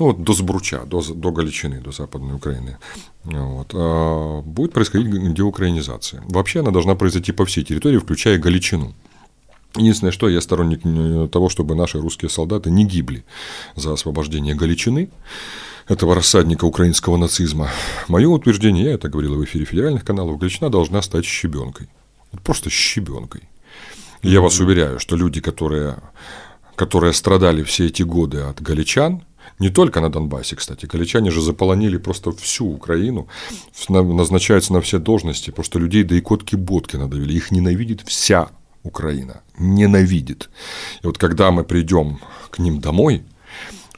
Ну, 0.00 0.06
вот 0.06 0.24
до 0.24 0.32
Сбруча, 0.32 0.84
до, 0.84 1.00
до 1.00 1.30
Галичины, 1.30 1.80
до 1.80 1.92
Западной 1.92 2.34
Украины. 2.34 2.76
Вот. 3.22 3.70
А 3.72 4.42
будет 4.42 4.72
происходить 4.72 5.32
деукраинизация. 5.32 6.24
Вообще 6.26 6.58
она 6.58 6.72
должна 6.72 6.96
произойти 6.96 7.30
по 7.30 7.44
всей 7.44 7.62
территории, 7.62 7.98
включая 7.98 8.38
Галичину. 8.38 8.94
Единственное, 9.74 10.12
что 10.12 10.28
я 10.28 10.40
сторонник 10.40 10.80
э, 10.84 11.28
того, 11.30 11.48
чтобы 11.48 11.74
наши 11.74 12.00
русские 12.00 12.30
солдаты 12.30 12.70
не 12.70 12.84
гибли 12.84 13.24
за 13.74 13.92
освобождение 13.92 14.54
Галичины, 14.54 15.10
этого 15.88 16.14
рассадника 16.14 16.64
украинского 16.64 17.16
нацизма. 17.16 17.70
Мое 18.08 18.28
утверждение, 18.28 18.86
я 18.86 18.92
это 18.94 19.08
говорил 19.08 19.36
в 19.36 19.44
эфире 19.44 19.64
федеральных 19.64 20.04
каналов, 20.04 20.38
Галичина 20.38 20.70
должна 20.70 21.02
стать 21.02 21.24
щебенкой. 21.24 21.88
Просто 22.42 22.70
щебенкой. 22.70 23.42
Я 24.22 24.40
вас 24.40 24.58
уверяю, 24.60 24.98
что 24.98 25.16
люди, 25.16 25.40
которые, 25.40 25.98
которые 26.74 27.12
страдали 27.12 27.62
все 27.62 27.86
эти 27.86 28.02
годы 28.02 28.40
от 28.40 28.60
галичан, 28.60 29.22
не 29.58 29.70
только 29.70 30.00
на 30.00 30.10
Донбассе, 30.10 30.56
кстати. 30.56 30.86
Галичане 30.86 31.30
же 31.30 31.40
заполонили 31.40 31.96
просто 31.96 32.32
всю 32.32 32.66
Украину, 32.66 33.28
назначаются 33.88 34.72
на 34.72 34.80
все 34.80 34.98
должности, 34.98 35.50
просто 35.50 35.78
людей 35.78 36.02
до 36.02 36.18
икотки-ботки 36.18 36.96
надавили. 36.96 37.34
Их 37.34 37.50
ненавидит 37.50 38.02
вся 38.06 38.50
Украина 38.86 39.42
ненавидит. 39.58 40.48
И 41.02 41.06
вот 41.06 41.18
когда 41.18 41.50
мы 41.50 41.64
придем 41.64 42.20
к 42.50 42.58
ним 42.58 42.80
домой, 42.80 43.24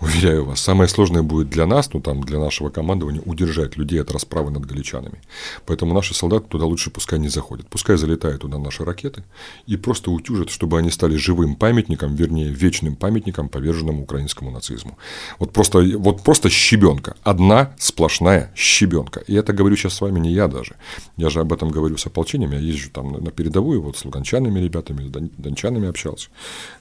Уверяю 0.00 0.45
вас, 0.45 0.61
самое 0.61 0.88
сложное 0.88 1.23
будет 1.23 1.50
для 1.50 1.67
нас, 1.67 1.93
ну 1.93 2.00
там 2.00 2.23
для 2.23 2.38
нашего 2.38 2.71
командования, 2.71 3.21
удержать 3.25 3.76
людей 3.76 4.00
от 4.00 4.12
расправы 4.12 4.50
над 4.50 4.64
галичанами. 4.64 5.21
Поэтому 5.67 5.93
наши 5.93 6.14
солдаты 6.14 6.47
туда 6.49 6.67
лучше 6.67 6.90
пускай 6.90 7.19
не 7.19 7.28
заходят. 7.28 7.67
Пускай 7.69 7.97
залетают 7.97 8.43
туда 8.43 8.59
наши 8.59 8.85
ракеты 8.85 9.25
и 9.67 9.76
просто 9.76 10.12
утюжат, 10.12 10.50
чтобы 10.50 10.78
они 10.78 10.90
стали 10.90 11.17
живым 11.17 11.57
памятником, 11.57 12.14
вернее, 12.14 12.50
вечным 12.50 12.95
памятником 12.95 13.49
поверженному 13.49 14.02
украинскому 14.02 14.52
нацизму. 14.52 14.97
Вот 15.40 15.52
просто, 15.52 15.81
вот 15.99 16.23
просто 16.23 16.49
щебенка. 16.49 17.17
Одна 17.25 17.75
сплошная 17.78 18.52
щебенка. 18.55 19.21
И 19.26 19.35
это 19.35 19.52
говорю 19.52 19.75
сейчас 19.76 19.95
с 19.95 20.00
вами 20.00 20.21
не 20.21 20.33
я 20.33 20.47
даже. 20.47 20.76
Я 21.17 21.28
же 21.28 21.40
об 21.40 21.52
этом 21.52 21.71
говорю 21.71 21.97
с 21.97 22.07
ополчением. 22.07 22.52
Я 22.52 22.59
езжу 22.59 22.90
там 22.90 23.12
на 23.12 23.31
передовую, 23.33 23.83
вот 23.83 23.97
с 23.97 24.05
луганчанами 24.05 24.61
ребятами, 24.61 25.09
с 25.09 25.11
дончанами 25.11 25.88
общался. 25.88 26.28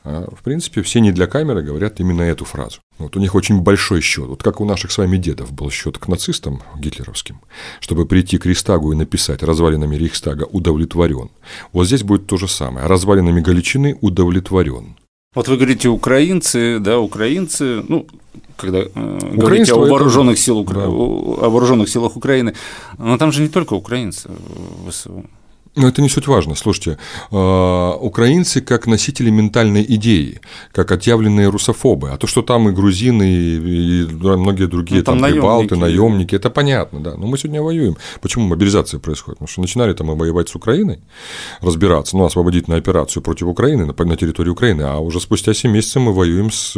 А, 0.03 0.29
в 0.31 0.43
принципе, 0.43 0.83
все 0.83 1.00
не 1.00 1.12
для 1.12 1.25
камеры 1.25 1.63
говорят 1.63 2.00
именно 2.00 2.21
эту 2.21 2.45
фразу. 2.45 2.79
Вот 2.99 3.15
у 3.15 3.19
них 3.19 3.35
очень 3.35 3.61
большой 3.61 4.01
счет. 4.01 4.27
Вот 4.27 4.43
как 4.43 4.59
у 4.59 4.65
наших 4.65 4.91
с 4.91 4.97
вами 4.97 5.17
дедов 5.17 5.51
был 5.51 5.69
счет 5.69 5.97
к 5.97 6.07
нацистам 6.07 6.61
гитлеровским, 6.75 7.41
чтобы 7.79 8.05
прийти 8.05 8.37
к 8.37 8.45
Рейхстагу 8.45 8.91
и 8.91 8.95
написать 8.95 9.43
развалинами 9.43 9.95
Рейхстага 9.95 10.43
удовлетворен. 10.43 11.29
Вот 11.73 11.85
здесь 11.85 12.03
будет 12.03 12.27
то 12.27 12.37
же 12.37 12.47
самое. 12.47 12.87
Развалинами 12.87 13.41
Галичины 13.41 13.97
удовлетворен. 14.01 14.95
Вот 15.35 15.47
вы 15.47 15.57
говорите 15.57 15.89
украинцы, 15.89 16.79
да, 16.79 16.99
украинцы, 16.99 17.83
ну, 17.87 18.07
когда 18.55 18.79
э, 18.79 19.19
говорите 19.33 19.73
о 19.73 19.85
вооруженных, 19.85 20.39
сил, 20.39 20.63
да. 20.63 20.87
о 20.87 21.49
вооруженных 21.49 21.89
силах 21.89 22.17
Украины, 22.17 22.55
но 22.97 23.17
там 23.19 23.31
же 23.31 23.43
не 23.43 23.47
только 23.47 23.73
украинцы 23.73 24.29
в 24.29 24.89
ВСУ. 24.89 25.25
Но 25.77 25.88
это 25.88 26.01
не 26.01 26.10
суть 26.10 26.27
важно. 26.27 26.55
Слушайте, 26.55 26.98
а, 27.31 27.96
украинцы 27.96 28.62
как 28.62 28.88
носители 28.88 29.29
ментальной 29.29 29.86
идеи, 29.88 30.41
как 30.72 30.91
отъявленные 30.91 31.50
русофобы. 31.50 32.10
А 32.10 32.17
то, 32.17 32.25
что 32.25 32.41
там 32.41 32.67
и 32.69 32.72
грузины, 32.72 33.24
и 33.24 34.07
многие 34.24 34.65
другие, 34.65 35.01
ну, 35.01 35.03
там, 35.03 35.19
там 35.19 35.31
прибалты, 35.31 35.75
наемники. 35.75 36.34
это 36.36 36.50
понятно, 36.50 37.00
да. 37.00 37.15
Но 37.15 37.27
мы 37.27 37.38
сегодня 37.38 37.62
воюем. 37.62 37.96
Почему 38.22 38.48
мобилизация 38.48 39.00
происходит? 39.00 39.38
Потому 39.38 39.48
что 39.48 39.62
начинали 39.62 39.93
там 39.93 40.07
мы 40.07 40.15
воевать 40.15 40.50
с 40.50 40.55
Украиной, 40.55 41.00
разбираться, 41.62 42.17
ну, 42.17 42.25
освободительную 42.25 42.79
операцию 42.79 43.22
против 43.22 43.48
Украины 43.48 43.86
на, 43.86 44.05
на 44.05 44.17
территории 44.17 44.50
Украины, 44.50 44.81
а 44.81 44.98
уже 44.98 45.19
спустя 45.19 45.53
7 45.53 45.72
месяцев 45.72 46.01
мы 46.01 46.12
воюем 46.12 46.51
с, 46.51 46.75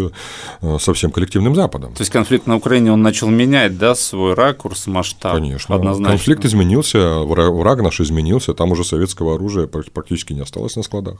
э, 0.61 0.77
со 0.79 0.93
всем 0.93 1.11
коллективным 1.11 1.55
Западом. 1.55 1.93
То 1.93 2.01
есть 2.01 2.11
конфликт 2.11 2.47
на 2.47 2.57
Украине, 2.57 2.91
он 2.91 3.01
начал 3.01 3.29
менять, 3.29 3.77
да, 3.77 3.95
свой 3.95 4.33
ракурс, 4.33 4.87
масштаб? 4.87 5.35
Конечно. 5.35 5.75
Однозначно. 5.75 6.09
Конфликт 6.09 6.43
изменился, 6.43 7.19
враг 7.19 7.81
наш 7.81 8.01
изменился, 8.01 8.53
там 8.53 8.71
уже 8.71 8.88
советского 8.89 9.35
оружия 9.35 9.67
практически 9.67 10.33
не 10.33 10.41
осталось 10.41 10.75
на 10.75 10.83
складах. 10.83 11.19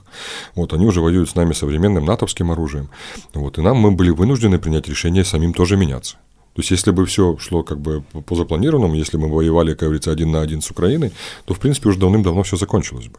Вот, 0.54 0.72
они 0.72 0.86
уже 0.86 1.00
воюют 1.00 1.30
с 1.30 1.34
нами 1.34 1.52
современным 1.52 2.04
натовским 2.04 2.50
оружием. 2.50 2.88
Вот, 3.34 3.58
и 3.58 3.62
нам 3.62 3.78
мы 3.78 3.92
были 3.92 4.10
вынуждены 4.10 4.58
принять 4.58 4.88
решение 4.88 5.24
самим 5.24 5.54
тоже 5.54 5.76
меняться. 5.76 6.16
То 6.54 6.62
есть, 6.62 6.72
если 6.72 6.90
бы 6.90 7.06
все 7.06 7.36
шло 7.38 7.62
как 7.62 7.78
бы 7.78 8.02
по 8.26 8.34
запланированному, 8.34 8.94
если 8.94 9.16
мы 9.16 9.28
воевали, 9.28 9.70
как 9.70 9.82
говорится, 9.82 10.10
один 10.10 10.32
на 10.32 10.40
один 10.40 10.60
с 10.60 10.70
Украиной, 10.70 11.12
то, 11.44 11.54
в 11.54 11.60
принципе, 11.60 11.88
уже 11.88 11.98
давным-давно 11.98 12.42
все 12.42 12.56
закончилось 12.56 13.06
бы. 13.06 13.18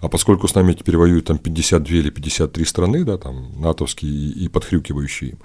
А 0.00 0.08
поскольку 0.08 0.48
с 0.48 0.54
нами 0.54 0.72
теперь 0.72 0.96
воюют 0.96 1.26
там 1.26 1.38
52 1.38 1.96
или 1.96 2.10
53 2.10 2.64
страны, 2.64 3.04
да, 3.04 3.18
там 3.18 3.60
натовские 3.60 4.12
и 4.12 4.48
подхрюкивающие 4.48 5.36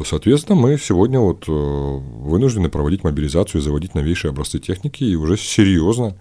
то, 0.00 0.04
соответственно, 0.04 0.58
мы 0.58 0.78
сегодня 0.78 1.20
вот 1.20 1.44
э, 1.46 1.52
вынуждены 1.52 2.70
проводить 2.70 3.04
мобилизацию, 3.04 3.60
заводить 3.60 3.94
новейшие 3.94 4.30
образцы 4.30 4.58
техники 4.58 5.04
и 5.04 5.14
уже 5.14 5.36
серьезно, 5.36 6.16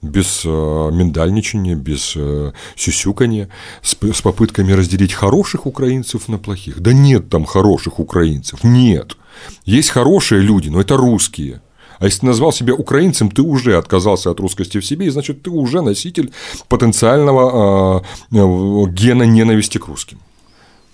без 0.00 0.42
э, 0.44 0.48
миндальничания, 0.48 1.74
без 1.74 2.12
э, 2.14 2.52
сюсюкания, 2.76 3.48
с, 3.82 3.96
с 4.00 4.22
попытками 4.22 4.70
разделить 4.70 5.12
хороших 5.12 5.66
украинцев 5.66 6.28
на 6.28 6.38
плохих. 6.38 6.78
Да 6.78 6.92
нет 6.92 7.28
там 7.28 7.46
хороших 7.46 7.98
украинцев, 7.98 8.62
нет. 8.62 9.16
Есть 9.64 9.90
хорошие 9.90 10.40
люди, 10.40 10.68
но 10.68 10.80
это 10.80 10.96
русские. 10.96 11.62
А 11.98 12.04
если 12.04 12.20
ты 12.20 12.26
назвал 12.26 12.52
себя 12.52 12.74
украинцем, 12.74 13.30
ты 13.30 13.42
уже 13.42 13.76
отказался 13.76 14.30
от 14.30 14.40
русскости 14.40 14.78
в 14.78 14.86
себе, 14.86 15.06
и 15.06 15.10
значит, 15.10 15.42
ты 15.42 15.50
уже 15.50 15.82
носитель 15.82 16.32
потенциального 16.68 18.04
э, 18.30 18.86
гена 18.90 19.22
ненависти 19.22 19.78
к 19.78 19.88
русским. 19.88 20.18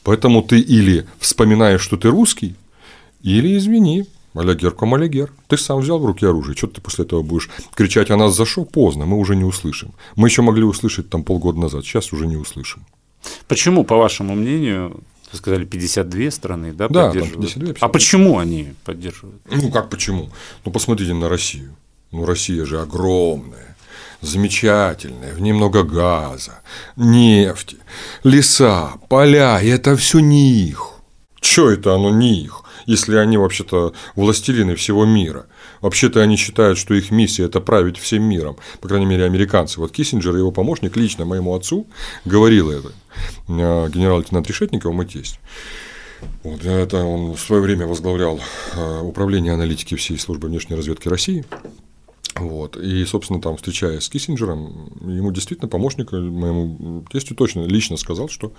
Поэтому 0.05 0.43
ты 0.43 0.59
или 0.61 1.07
вспоминаешь, 1.19 1.81
что 1.81 1.97
ты 1.97 2.09
русский, 2.09 2.57
или 3.23 3.57
извини, 3.57 4.07
Алягер 4.35 4.73
ком 4.73 4.95
Алягер. 4.95 5.33
Ты 5.47 5.57
сам 5.57 5.81
взял 5.81 5.99
в 5.99 6.07
руки 6.07 6.25
оружие. 6.25 6.57
Что 6.57 6.67
ты 6.67 6.81
после 6.81 7.05
этого 7.05 7.23
будешь 7.23 7.51
кричать, 7.75 8.11
а 8.11 8.17
нас 8.17 8.35
зашел? 8.35 8.65
Поздно, 8.65 9.05
мы 9.05 9.19
уже 9.19 9.37
не 9.37 9.45
услышим. 9.45 9.93
Мы 10.17 10.29
еще 10.29 10.43
могли 10.43 10.65
услышать 10.65 11.11
там 11.11 11.23
полгода 11.23 11.61
назад, 11.61 11.85
сейчас 11.85 12.13
уже 12.13 12.27
не 12.27 12.37
услышим. 12.37 12.85
Почему, 13.47 13.85
по 13.85 13.97
вашему 13.97 14.35
мнению, 14.35 15.01
вы 15.33 15.39
сказали, 15.39 15.65
52 15.65 16.31
страны, 16.31 16.73
да, 16.73 16.89
да 16.89 17.09
поддерживают? 17.09 17.41
52, 17.41 17.67
52. 17.75 17.87
А 17.87 17.89
почему 17.89 18.39
они 18.39 18.75
поддерживают? 18.85 19.41
Ну, 19.51 19.71
как 19.71 19.89
почему? 19.89 20.31
Ну, 20.65 20.71
посмотрите 20.71 21.15
на 21.15 21.29
Россию. 21.29 21.75
Ну, 22.11 22.27
Россия 22.27 22.67
же 22.67 22.81
огромная, 22.81 23.77
замечательная, 24.21 25.33
в 25.33 25.41
ней 25.41 25.53
много 25.53 25.83
газа, 25.83 26.61
нефти, 26.97 27.79
леса, 28.23 28.93
поля, 29.09 29.61
и 29.61 29.69
это 29.69 29.97
все 29.97 30.21
не 30.21 30.69
их. 30.69 30.91
Че 31.41 31.71
это 31.71 31.95
оно 31.95 32.11
не 32.11 32.45
их, 32.45 32.63
если 32.87 33.17
они 33.17 33.39
вообще-то 33.39 33.95
властелины 34.15 34.77
всего 34.77 35.07
мира? 35.07 35.47
Вообще-то 35.81 36.21
они 36.21 36.37
считают, 36.37 36.79
что 36.79 36.95
их 36.95 37.11
миссия– 37.11 37.45
это 37.47 37.61
править 37.61 37.99
всем 37.99 38.23
миром, 38.23 38.57
по 38.81 38.89
крайней 38.89 39.07
мере, 39.07 39.25
американцы. 39.25 39.81
Вот 39.81 39.91
Киссинджер 39.91 40.37
и 40.37 40.39
его 40.39 40.53
помощник 40.53 40.97
лично 40.97 41.25
моему 41.25 41.55
отцу 41.57 41.89
говорил 42.25 42.71
это, 42.71 42.93
генерал-лейтенант 43.49 44.47
Решетников, 44.49 44.93
мой 44.95 45.07
тесть. 45.07 45.39
Вот, 46.43 46.65
это 46.65 47.05
он 47.05 47.33
в 47.33 47.41
свое 47.41 47.61
время 47.61 47.87
возглавлял 47.87 48.41
э, 48.75 49.01
управление 49.01 49.55
аналитики 49.55 49.97
всей 49.97 50.19
службы 50.19 50.49
внешней 50.49 50.77
разведки 50.77 51.09
России. 51.09 51.45
Вот. 52.37 52.77
И, 52.77 53.05
собственно, 53.05 53.41
там, 53.41 53.57
встречаясь 53.57 54.05
с 54.05 54.09
Киссинджером, 54.09 54.91
ему 55.03 55.31
действительно 55.33 55.69
помощник, 55.69 56.13
моему 56.13 57.05
тестю 57.11 57.35
точно 57.35 57.65
лично 57.65 57.97
сказал, 57.97 58.29
что 58.29 58.53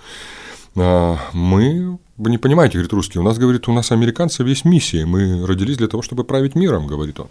а, 0.76 1.18
мы, 1.32 1.98
вы 2.16 2.30
не 2.30 2.38
понимаете, 2.38 2.74
говорит 2.74 2.92
русский, 2.92 3.18
у 3.18 3.22
нас, 3.22 3.38
говорит, 3.38 3.68
у 3.68 3.72
нас 3.72 3.90
американцы 3.92 4.44
весь 4.44 4.64
миссия, 4.64 5.06
мы 5.06 5.46
родились 5.46 5.76
для 5.76 5.88
того, 5.88 6.02
чтобы 6.02 6.24
править 6.24 6.54
миром, 6.54 6.86
говорит 6.86 7.20
он. 7.20 7.28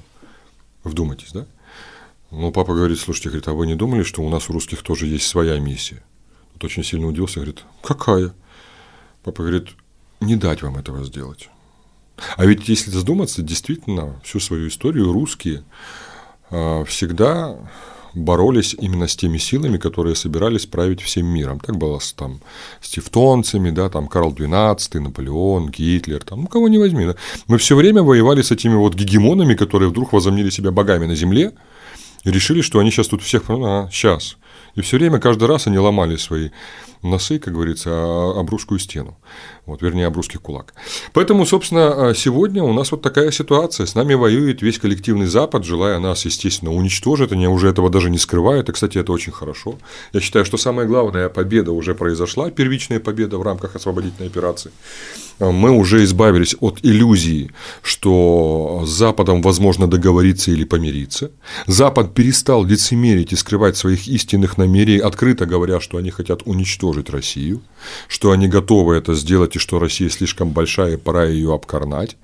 Вдумайтесь, 0.84 1.32
да? 1.32 1.46
Ну, 2.32 2.52
папа 2.52 2.74
говорит, 2.74 3.00
слушайте, 3.00 3.30
говорит, 3.30 3.48
а 3.48 3.54
вы 3.54 3.68
не 3.68 3.76
думали, 3.76 4.04
что 4.04 4.22
у 4.22 4.30
нас 4.30 4.50
у 4.50 4.54
русских 4.54 4.82
тоже 4.82 5.08
есть 5.08 5.28
своя 5.28 5.60
миссия? 5.60 6.04
Очень 6.64 6.84
сильно 6.84 7.08
удивился, 7.08 7.36
говорит, 7.36 7.64
какая? 7.82 8.34
Папа 9.24 9.44
говорит, 9.44 9.70
не 10.22 10.36
дать 10.36 10.62
вам 10.62 10.78
этого 10.78 11.04
сделать. 11.04 11.50
А 12.38 12.46
ведь 12.46 12.70
если 12.70 12.92
задуматься, 12.92 13.42
действительно, 13.42 14.20
всю 14.24 14.40
свою 14.40 14.68
историю 14.68 15.12
русские 15.12 15.64
а, 16.50 16.84
всегда 16.86 17.58
боролись 18.14 18.76
именно 18.80 19.08
с 19.08 19.16
теми 19.16 19.38
силами, 19.38 19.78
которые 19.78 20.16
собирались 20.16 20.66
править 20.66 21.02
всем 21.02 21.26
миром. 21.26 21.60
Так 21.60 21.78
было 21.78 22.00
с, 22.00 22.14
там, 22.14 22.42
с 22.80 22.90
тевтонцами, 22.90 23.72
да, 23.72 23.90
там 23.90 24.08
Карл 24.08 24.32
XII, 24.34 25.00
Наполеон, 25.00 25.70
Гитлер, 25.70 26.24
там, 26.24 26.42
ну 26.42 26.48
кого 26.48 26.68
не 26.68 26.78
возьми. 26.78 27.06
Да. 27.06 27.16
Мы 27.48 27.58
все 27.58 27.76
время 27.76 28.04
воевали 28.04 28.42
с 28.42 28.52
этими 28.52 28.76
вот 28.76 28.94
гегемонами, 28.94 29.56
которые 29.56 29.90
вдруг 29.90 30.14
возомнили 30.14 30.52
себя 30.52 30.72
богами 30.72 31.08
на 31.08 31.16
земле 31.16 31.54
и 32.24 32.32
решили, 32.32 32.62
что 32.62 32.80
они 32.80 32.92
сейчас 32.92 33.08
тут 33.08 33.24
всех, 33.24 33.46
а, 33.50 33.90
сейчас. 33.92 34.38
И 34.76 34.82
все 34.82 34.98
время, 34.98 35.20
каждый 35.20 35.48
раз 35.48 35.68
они 35.68 35.78
ломали 35.78 36.16
свои 36.16 36.50
носы, 37.04 37.40
как 37.40 37.54
говорится, 37.54 37.92
об 37.92 38.50
русскую 38.50 38.80
стену. 38.80 39.18
Вот, 39.66 39.82
вернее, 39.82 40.08
об 40.08 40.16
русский 40.16 40.38
кулак. 40.38 40.74
Поэтому, 41.14 41.46
собственно, 41.46 42.14
сегодня 42.16 42.64
у 42.64 42.74
нас 42.74 42.92
вот 42.92 43.02
такая 43.02 43.32
ситуация. 43.32 43.86
С 43.86 43.96
нами 43.96 44.14
воюет 44.14 44.62
весь 44.62 44.78
коллективный 44.78 45.26
Запад, 45.26 45.64
желая 45.64 46.00
нас, 46.00 46.26
естественно, 46.26 46.74
уничтожить. 46.74 47.32
Они 47.32 47.48
уже 47.48 47.70
этого 47.70 47.90
даже 47.90 48.10
не 48.10 48.18
скрывают. 48.18 48.70
И, 48.70 48.72
кстати, 48.74 48.98
это 48.98 49.12
очень 49.12 49.32
хорошо. 49.32 49.78
Я 50.12 50.20
считаю, 50.20 50.44
что 50.44 50.58
самая 50.58 50.86
главная 50.86 51.30
победа 51.30 51.72
уже 51.72 51.96
произошла, 51.96 52.52
первичная 52.52 53.00
победа 53.00 53.38
в 53.38 53.44
рамках 53.44 53.76
освободительной 53.76 54.28
операции. 54.28 54.72
Мы 55.40 55.72
уже 55.72 56.04
избавились 56.04 56.56
от 56.60 56.80
иллюзии, 56.84 57.52
что 57.82 58.84
с 58.86 58.90
Западом 58.90 59.42
возможно 59.42 59.88
договориться 59.88 60.52
или 60.52 60.64
помириться. 60.64 61.32
Запад 61.68 62.14
перестал 62.14 62.64
лицемерить 62.64 63.34
и 63.34 63.36
скрывать 63.36 63.76
своих 63.76 64.08
истинных 64.08 64.58
намерений, 64.58 65.00
открыто 65.00 65.46
говоря, 65.46 65.80
что 65.80 65.98
они 65.98 66.12
хотят 66.12 66.44
уничтожить 66.46 66.93
Россию, 67.10 67.62
что 68.08 68.32
они 68.32 68.48
готовы 68.48 68.96
это 68.96 69.14
сделать 69.14 69.56
и 69.56 69.60
что 69.60 69.80
Россия 69.80 70.10
слишком 70.10 70.52
большая 70.52 70.94
и 70.94 70.98
пора 70.98 71.26
ее 71.26 71.54
обкорнать 71.54 72.18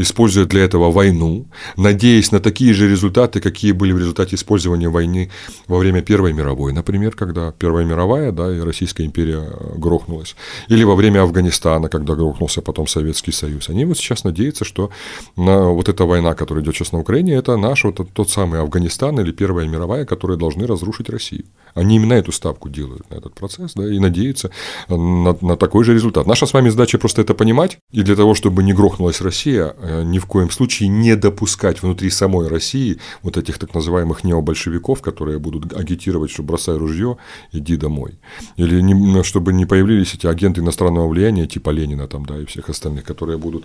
используя 0.00 0.46
для 0.46 0.64
этого 0.64 0.90
войну, 0.90 1.46
надеясь 1.76 2.32
на 2.32 2.40
такие 2.40 2.72
же 2.74 2.88
результаты, 2.88 3.40
какие 3.40 3.72
были 3.72 3.92
в 3.92 3.98
результате 3.98 4.36
использования 4.36 4.88
войны 4.88 5.30
во 5.66 5.78
время 5.78 6.02
Первой 6.02 6.32
мировой, 6.32 6.72
например, 6.72 7.14
когда 7.14 7.52
Первая 7.52 7.84
мировая, 7.84 8.32
да, 8.32 8.54
и 8.54 8.60
Российская 8.60 9.04
империя 9.04 9.50
э, 9.50 9.78
грохнулась, 9.78 10.36
или 10.68 10.84
во 10.84 10.94
время 10.94 11.22
Афганистана, 11.22 11.88
когда 11.88 12.14
грохнулся 12.14 12.62
потом 12.62 12.86
Советский 12.86 13.32
Союз. 13.32 13.68
Они 13.68 13.84
вот 13.84 13.98
сейчас 13.98 14.24
надеются, 14.24 14.64
что 14.64 14.90
на 15.36 15.70
вот 15.70 15.88
эта 15.88 16.04
война, 16.04 16.34
которая 16.34 16.64
идет 16.64 16.74
сейчас 16.74 16.92
на 16.92 17.00
Украине, 17.00 17.34
это 17.34 17.56
наш 17.56 17.84
вот 17.84 18.00
тот 18.12 18.30
самый 18.30 18.60
Афганистан 18.60 19.20
или 19.20 19.32
Первая 19.32 19.68
мировая, 19.68 20.04
которые 20.04 20.38
должны 20.38 20.66
разрушить 20.66 21.10
Россию. 21.10 21.44
Они 21.74 21.96
именно 21.96 22.14
эту 22.14 22.32
ставку 22.32 22.68
делают 22.68 23.08
на 23.10 23.16
этот 23.16 23.34
процесс, 23.34 23.72
да, 23.74 23.88
и 23.88 23.98
надеяться 24.00 24.50
на, 24.88 25.36
на 25.40 25.56
такой 25.56 25.84
же 25.84 25.94
результат. 25.94 26.26
Наша 26.26 26.46
с 26.46 26.52
вами 26.52 26.68
задача 26.70 26.98
просто 26.98 27.22
это 27.22 27.34
понимать, 27.34 27.78
и 27.92 28.02
для 28.02 28.16
того, 28.16 28.34
чтобы 28.34 28.62
не 28.62 28.72
грохнулась 28.72 29.20
Россия, 29.20 29.74
э, 29.78 30.02
ни 30.04 30.18
в 30.18 30.26
коем 30.26 30.50
случае 30.50 30.88
не 30.88 31.16
допускать 31.16 31.82
внутри 31.82 32.10
самой 32.10 32.48
России 32.48 32.98
вот 33.22 33.36
этих 33.36 33.58
так 33.58 33.74
называемых 33.74 34.24
необольшевиков, 34.24 35.02
которые 35.02 35.38
будут 35.38 35.72
агитировать, 35.72 36.30
что 36.30 36.42
бросай 36.42 36.76
ружье, 36.76 37.16
иди 37.52 37.76
домой. 37.76 38.18
Или 38.56 38.80
не, 38.80 39.22
чтобы 39.22 39.52
не 39.52 39.66
появились 39.66 40.14
эти 40.14 40.26
агенты 40.26 40.60
иностранного 40.60 41.08
влияния, 41.08 41.46
типа 41.46 41.70
Ленина 41.70 42.06
там, 42.06 42.26
да, 42.26 42.38
и 42.38 42.44
всех 42.46 42.68
остальных, 42.68 43.04
которые 43.04 43.38
будут 43.38 43.64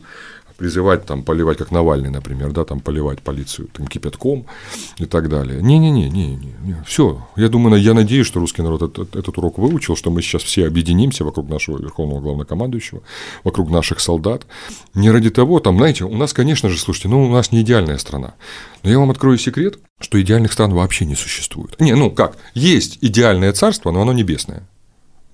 призывать 0.57 1.05
там 1.05 1.23
поливать, 1.23 1.57
как 1.57 1.71
Навальный, 1.71 2.09
например, 2.09 2.51
да, 2.51 2.65
там 2.65 2.79
поливать 2.79 3.21
полицию 3.21 3.67
там, 3.73 3.87
кипятком 3.87 4.45
и 4.97 5.05
так 5.05 5.29
далее. 5.29 5.61
Не-не-не, 5.61 6.09
не, 6.09 6.35
не, 6.35 6.83
все. 6.85 7.27
Я 7.35 7.49
думаю, 7.49 7.81
я 7.81 7.93
надеюсь, 7.93 8.27
что 8.27 8.39
русский 8.39 8.61
народ 8.61 8.81
этот, 8.81 9.15
этот 9.15 9.37
урок 9.37 9.57
выучил, 9.57 9.95
что 9.95 10.11
мы 10.11 10.21
сейчас 10.21 10.43
все 10.43 10.67
объединимся 10.67 11.23
вокруг 11.23 11.49
нашего 11.49 11.77
верховного 11.77 12.21
главнокомандующего, 12.21 13.01
вокруг 13.43 13.69
наших 13.69 13.99
солдат. 13.99 14.45
Не 14.93 15.11
ради 15.11 15.29
того, 15.29 15.59
там, 15.59 15.77
знаете, 15.77 16.05
у 16.05 16.15
нас, 16.15 16.33
конечно 16.33 16.69
же, 16.69 16.79
слушайте, 16.79 17.09
ну, 17.09 17.23
у 17.25 17.31
нас 17.31 17.51
не 17.51 17.61
идеальная 17.61 17.97
страна. 17.97 18.35
Но 18.83 18.89
я 18.89 18.99
вам 18.99 19.11
открою 19.11 19.37
секрет, 19.37 19.79
что 19.99 20.21
идеальных 20.21 20.53
стран 20.53 20.73
вообще 20.73 21.05
не 21.05 21.15
существует. 21.15 21.79
Не, 21.79 21.95
ну 21.95 22.11
как, 22.11 22.37
есть 22.53 22.99
идеальное 23.01 23.51
царство, 23.53 23.91
но 23.91 24.01
оно 24.01 24.13
небесное. 24.13 24.67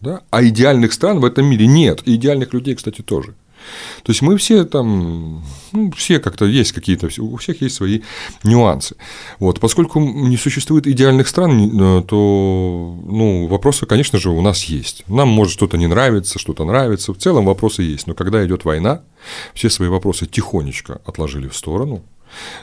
Да? 0.01 0.21
А 0.31 0.43
идеальных 0.43 0.93
стран 0.93 1.19
в 1.19 1.25
этом 1.25 1.45
мире 1.45 1.67
нет. 1.67 2.01
И 2.05 2.15
идеальных 2.15 2.53
людей, 2.53 2.75
кстати, 2.75 3.01
тоже. 3.01 3.35
То 4.03 4.11
есть 4.11 4.21
мы 4.21 4.37
все 4.37 4.65
там, 4.65 5.43
ну, 5.71 5.91
все 5.91 6.19
как-то 6.19 6.45
есть 6.45 6.71
какие-то, 6.71 7.09
у 7.21 7.37
всех 7.37 7.61
есть 7.61 7.75
свои 7.75 8.01
нюансы. 8.43 8.95
Вот, 9.39 9.59
поскольку 9.59 9.99
не 9.99 10.37
существует 10.37 10.87
идеальных 10.87 11.27
стран, 11.27 11.99
э, 11.99 12.03
то 12.03 12.97
ну, 13.05 13.47
вопросы, 13.47 13.85
конечно 13.85 14.19
же, 14.19 14.29
у 14.29 14.41
нас 14.41 14.63
есть. 14.65 15.03
Нам 15.07 15.29
может 15.29 15.53
что-то 15.53 15.77
не 15.77 15.87
нравиться, 15.87 16.39
что-то 16.39 16.65
нравится. 16.65 17.13
В 17.13 17.17
целом 17.17 17.45
вопросы 17.45 17.83
есть. 17.83 18.07
Но 18.07 18.13
когда 18.13 18.45
идет 18.45 18.65
война, 18.65 19.01
все 19.53 19.69
свои 19.69 19.89
вопросы 19.89 20.25
тихонечко 20.25 21.01
отложили 21.05 21.47
в 21.47 21.55
сторону, 21.55 22.03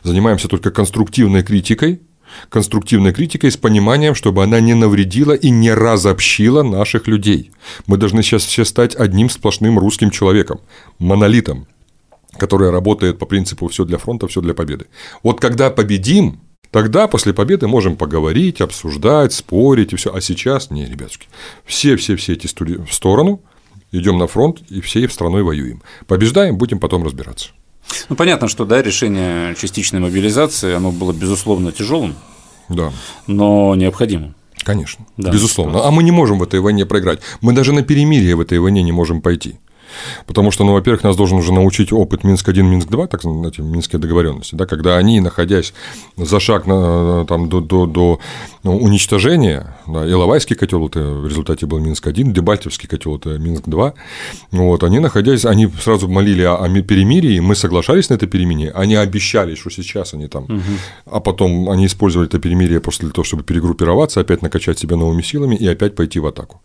занимаемся 0.02 0.48
только 0.48 0.70
конструктивной 0.70 1.42
критикой, 1.42 2.00
конструктивной 2.48 3.12
критикой 3.12 3.50
с 3.50 3.56
пониманием, 3.56 4.14
чтобы 4.14 4.42
она 4.42 4.60
не 4.60 4.74
навредила 4.74 5.32
и 5.32 5.50
не 5.50 5.72
разобщила 5.72 6.62
наших 6.62 7.06
людей. 7.06 7.50
Мы 7.86 7.96
должны 7.96 8.22
сейчас 8.22 8.44
все 8.44 8.64
стать 8.64 8.94
одним 8.94 9.30
сплошным 9.30 9.78
русским 9.78 10.10
человеком, 10.10 10.60
монолитом, 10.98 11.66
который 12.38 12.70
работает 12.70 13.18
по 13.18 13.26
принципу 13.26 13.68
«все 13.68 13.84
для 13.84 13.98
фронта, 13.98 14.28
все 14.28 14.40
для 14.40 14.54
победы». 14.54 14.86
Вот 15.22 15.40
когда 15.40 15.70
победим, 15.70 16.40
Тогда 16.70 17.08
после 17.08 17.32
победы 17.32 17.66
можем 17.66 17.96
поговорить, 17.96 18.60
обсуждать, 18.60 19.32
спорить 19.32 19.92
и 19.92 19.96
все. 19.96 20.14
А 20.14 20.20
сейчас 20.20 20.70
не, 20.70 20.84
ребятушки. 20.84 21.26
Все-все-все 21.64 22.34
эти 22.34 22.46
студии 22.46 22.74
в 22.74 22.92
сторону, 22.92 23.40
идем 23.90 24.18
на 24.18 24.26
фронт 24.26 24.60
и 24.68 24.80
всей 24.80 25.08
страной 25.08 25.42
воюем. 25.42 25.82
Побеждаем, 26.06 26.58
будем 26.58 26.78
потом 26.78 27.04
разбираться. 27.04 27.50
Ну, 28.08 28.16
понятно, 28.16 28.48
что 28.48 28.64
да, 28.64 28.82
решение 28.82 29.54
частичной 29.54 30.00
мобилизации, 30.00 30.74
оно 30.74 30.90
было, 30.90 31.12
безусловно, 31.12 31.72
тяжелым, 31.72 32.14
да. 32.68 32.92
но 33.26 33.74
необходимым. 33.74 34.34
Конечно, 34.64 35.06
да, 35.16 35.30
безусловно. 35.30 35.86
А 35.86 35.90
мы 35.90 36.02
не 36.02 36.10
можем 36.10 36.38
в 36.38 36.42
этой 36.42 36.60
войне 36.60 36.84
проиграть. 36.84 37.20
Мы 37.40 37.52
даже 37.52 37.72
на 37.72 37.82
перемирие 37.82 38.34
в 38.34 38.40
этой 38.40 38.58
войне 38.58 38.82
не 38.82 38.92
можем 38.92 39.22
пойти. 39.22 39.56
Потому 40.26 40.50
что, 40.50 40.64
ну, 40.64 40.72
во-первых, 40.72 41.02
нас 41.04 41.16
должен 41.16 41.38
уже 41.38 41.52
научить 41.52 41.92
опыт 41.92 42.24
Минск-1, 42.24 42.62
Минск-2, 42.62 43.08
так 43.08 43.20
эти 43.24 43.60
минские 43.60 43.98
договоренности, 43.98 44.54
да, 44.54 44.66
когда 44.66 44.96
они, 44.96 45.20
находясь 45.20 45.72
за 46.16 46.40
шаг 46.40 46.66
на, 46.66 47.24
там, 47.26 47.48
до, 47.48 47.60
до, 47.60 47.86
до 47.86 48.20
ну, 48.62 48.76
уничтожения, 48.76 49.76
да, 49.86 50.08
Иловайский 50.08 50.56
котел 50.56 50.86
это 50.86 51.00
в 51.00 51.26
результате 51.26 51.66
был 51.66 51.78
Минск-1, 51.78 52.32
Дебальтевский 52.32 52.88
котел 52.88 53.16
это 53.16 53.38
Минск-2, 53.38 53.94
вот, 54.52 54.84
они, 54.84 54.98
находясь, 54.98 55.44
они 55.44 55.68
сразу 55.80 56.08
молили 56.08 56.42
о, 56.42 56.56
о 56.56 56.68
перемирии, 56.82 57.40
мы 57.40 57.54
соглашались 57.54 58.10
на 58.10 58.14
это 58.14 58.26
перемирие, 58.26 58.72
они 58.72 58.94
обещали, 58.94 59.54
что 59.54 59.70
сейчас 59.70 60.14
они 60.14 60.28
там, 60.28 60.44
угу. 60.44 60.62
а 61.06 61.20
потом 61.20 61.70
они 61.70 61.86
использовали 61.86 62.28
это 62.28 62.38
перемирие 62.38 62.80
после 62.80 63.10
того, 63.10 63.24
чтобы 63.24 63.42
перегруппироваться, 63.42 64.20
опять 64.20 64.42
накачать 64.42 64.78
себя 64.78 64.96
новыми 64.96 65.22
силами 65.22 65.56
и 65.56 65.66
опять 65.66 65.94
пойти 65.94 66.20
в 66.20 66.26
атаку. 66.26 66.60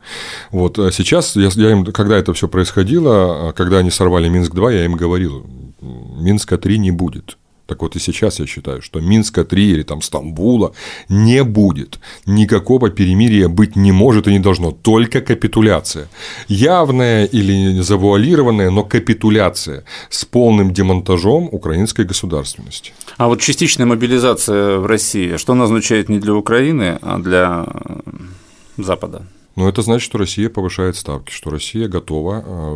Вот 0.52 0.80
а 0.80 0.92
сейчас, 0.92 1.36
я, 1.36 1.50
я 1.54 1.72
им, 1.72 1.86
когда 1.86 2.18
это 2.18 2.34
все 2.34 2.48
происходило, 2.48 3.23
а 3.24 3.54
когда 3.54 3.80
они 3.80 3.92
сорвали 3.92 4.30
Минск-2, 4.30 4.74
я 4.74 4.86
им 4.86 4.96
говорил, 4.96 5.46
Минска-3 5.82 6.78
не 6.78 6.92
будет. 6.92 7.38
Так 7.66 7.82
вот 7.82 7.96
и 7.96 8.00
сейчас 8.00 8.40
я 8.40 8.46
считаю, 8.46 8.82
что 8.82 9.00
Минска-3 9.00 9.56
или 9.56 9.84
там 9.84 10.02
Стамбула 10.02 10.74
не 11.10 11.44
будет. 11.44 12.00
Никакого 12.26 12.90
перемирия 12.90 13.48
быть 13.48 13.76
не 13.78 13.92
может 13.92 14.28
и 14.28 14.32
не 14.32 14.40
должно. 14.40 14.72
Только 14.72 15.22
капитуляция. 15.22 16.08
Явная 16.50 17.26
или 17.26 17.80
завуалированная, 17.82 18.70
но 18.70 18.84
капитуляция 18.84 19.84
с 20.10 20.26
полным 20.26 20.74
демонтажом 20.74 21.48
украинской 21.52 22.06
государственности. 22.06 22.92
А 23.18 23.28
вот 23.28 23.42
частичная 23.42 23.86
мобилизация 23.86 24.78
в 24.78 24.86
России, 24.86 25.38
что 25.38 25.54
она 25.54 25.64
означает 25.64 26.10
не 26.10 26.20
для 26.20 26.34
Украины, 26.34 27.00
а 27.02 27.18
для 27.18 27.66
Запада? 28.78 29.22
Но 29.56 29.70
это 29.70 29.84
значит, 29.84 30.04
что 30.04 30.18
Россия 30.18 30.50
повышает 30.50 30.96
ставки, 30.96 31.32
что 31.32 31.52
Россия 31.52 31.88
готова 31.88 32.44
э, 32.46 32.76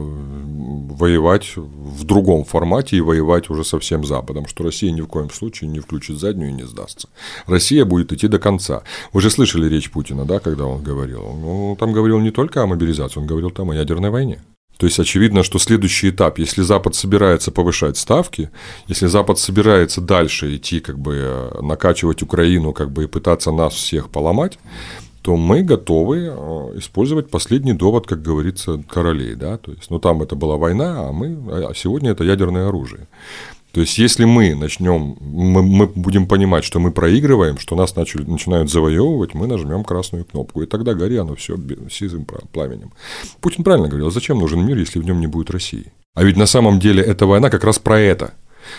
воевать 0.94 1.54
в 1.56 2.04
другом 2.04 2.44
формате 2.44 2.98
и 2.98 3.02
воевать 3.02 3.50
уже 3.50 3.64
со 3.64 3.80
всем 3.80 4.06
Западом, 4.06 4.48
что 4.48 4.64
Россия 4.64 4.92
ни 4.92 5.02
в 5.02 5.08
коем 5.08 5.32
случае 5.32 5.70
не 5.70 5.80
включит 5.80 6.20
заднюю 6.20 6.52
и 6.52 6.54
не 6.54 6.64
сдастся. 6.68 7.10
Россия 7.48 7.84
будет 7.84 8.14
идти 8.14 8.28
до 8.28 8.38
конца. 8.38 8.84
Вы 9.12 9.22
же 9.22 9.32
слышали 9.32 9.68
речь 9.68 9.90
Путина, 9.90 10.26
да, 10.26 10.40
когда 10.40 10.66
он 10.66 10.84
говорил? 10.84 11.24
Он 11.26 11.76
там 11.78 11.94
говорил 11.94 12.20
не 12.20 12.32
только 12.32 12.62
о 12.62 12.68
мобилизации, 12.68 13.20
он 13.20 13.26
говорил 13.26 13.50
там 13.50 13.72
о 13.72 13.76
ядерной 13.76 14.12
войне. 14.12 14.44
То 14.78 14.86
есть 14.86 15.00
очевидно, 15.00 15.42
что 15.42 15.58
следующий 15.58 16.12
этап, 16.12 16.38
если 16.38 16.62
Запад 16.62 16.94
собирается 16.94 17.52
повышать 17.52 17.98
ставки, 17.98 18.52
если 18.86 19.08
Запад 19.08 19.40
собирается 19.40 20.02
дальше 20.02 20.56
идти, 20.56 20.80
как 20.80 21.00
бы 21.00 21.16
э, 21.16 21.62
накачивать 21.62 22.22
Украину, 22.22 22.74
как 22.74 22.92
бы 22.92 23.06
и 23.06 23.08
пытаться 23.08 23.52
нас 23.52 23.74
всех 23.74 24.10
поломать, 24.10 24.60
то 25.28 25.36
мы 25.36 25.62
готовы 25.62 26.20
э, 26.20 26.78
использовать 26.78 27.30
последний 27.30 27.74
довод, 27.74 28.08
как 28.08 28.22
говорится, 28.22 28.82
королей. 28.88 29.36
Да? 29.36 29.58
То 29.58 29.74
есть, 29.74 29.90
ну, 29.90 30.00
там 30.00 30.22
это 30.22 30.38
была 30.38 30.56
война, 30.56 31.10
а, 31.10 31.12
мы, 31.12 31.38
а 31.52 31.74
сегодня 31.76 32.12
это 32.12 32.24
ядерное 32.24 32.70
оружие. 32.70 33.10
То 33.74 33.82
есть, 33.82 33.98
если 33.98 34.24
мы 34.24 34.56
начнем, 34.56 35.18
мы, 35.20 35.64
мы 35.64 35.88
будем 35.88 36.28
понимать, 36.28 36.64
что 36.64 36.80
мы 36.80 36.92
проигрываем, 36.92 37.58
что 37.58 37.76
нас 37.76 37.94
начали, 37.98 38.24
начинают 38.24 38.72
завоевывать, 38.72 39.34
мы 39.34 39.48
нажмем 39.48 39.84
красную 39.84 40.24
кнопку, 40.24 40.62
и 40.62 40.66
тогда 40.66 40.94
гори 40.94 41.18
оно 41.18 41.36
все 41.36 41.58
сизым 41.92 42.26
пламенем. 42.54 42.94
Путин 43.42 43.66
правильно 43.66 43.90
говорил, 43.90 44.10
зачем 44.12 44.40
нужен 44.40 44.66
мир, 44.66 44.78
если 44.78 45.00
в 45.00 45.04
нем 45.04 45.20
не 45.20 45.28
будет 45.28 45.52
России? 45.52 45.92
А 46.14 46.24
ведь 46.24 46.38
на 46.38 46.46
самом 46.46 46.80
деле 46.80 47.04
эта 47.04 47.26
война 47.26 47.50
как 47.50 47.66
раз 47.66 47.80
про 47.80 48.00
это, 48.00 48.34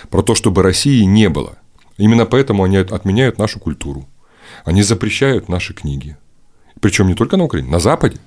про 0.08 0.22
то, 0.22 0.34
чтобы 0.34 0.62
России 0.62 1.02
не 1.02 1.28
было. 1.28 1.58
Именно 1.98 2.24
поэтому 2.24 2.64
они 2.64 2.78
отменяют 2.78 3.36
нашу 3.36 3.60
культуру, 3.60 4.08
они 4.64 4.82
запрещают 4.82 5.50
наши 5.50 5.74
книги, 5.74 6.16
причем 6.80 7.06
не 7.06 7.14
только 7.14 7.36
на 7.36 7.44
Украине, 7.44 7.70
на 7.70 7.80
Западе. 7.80 8.18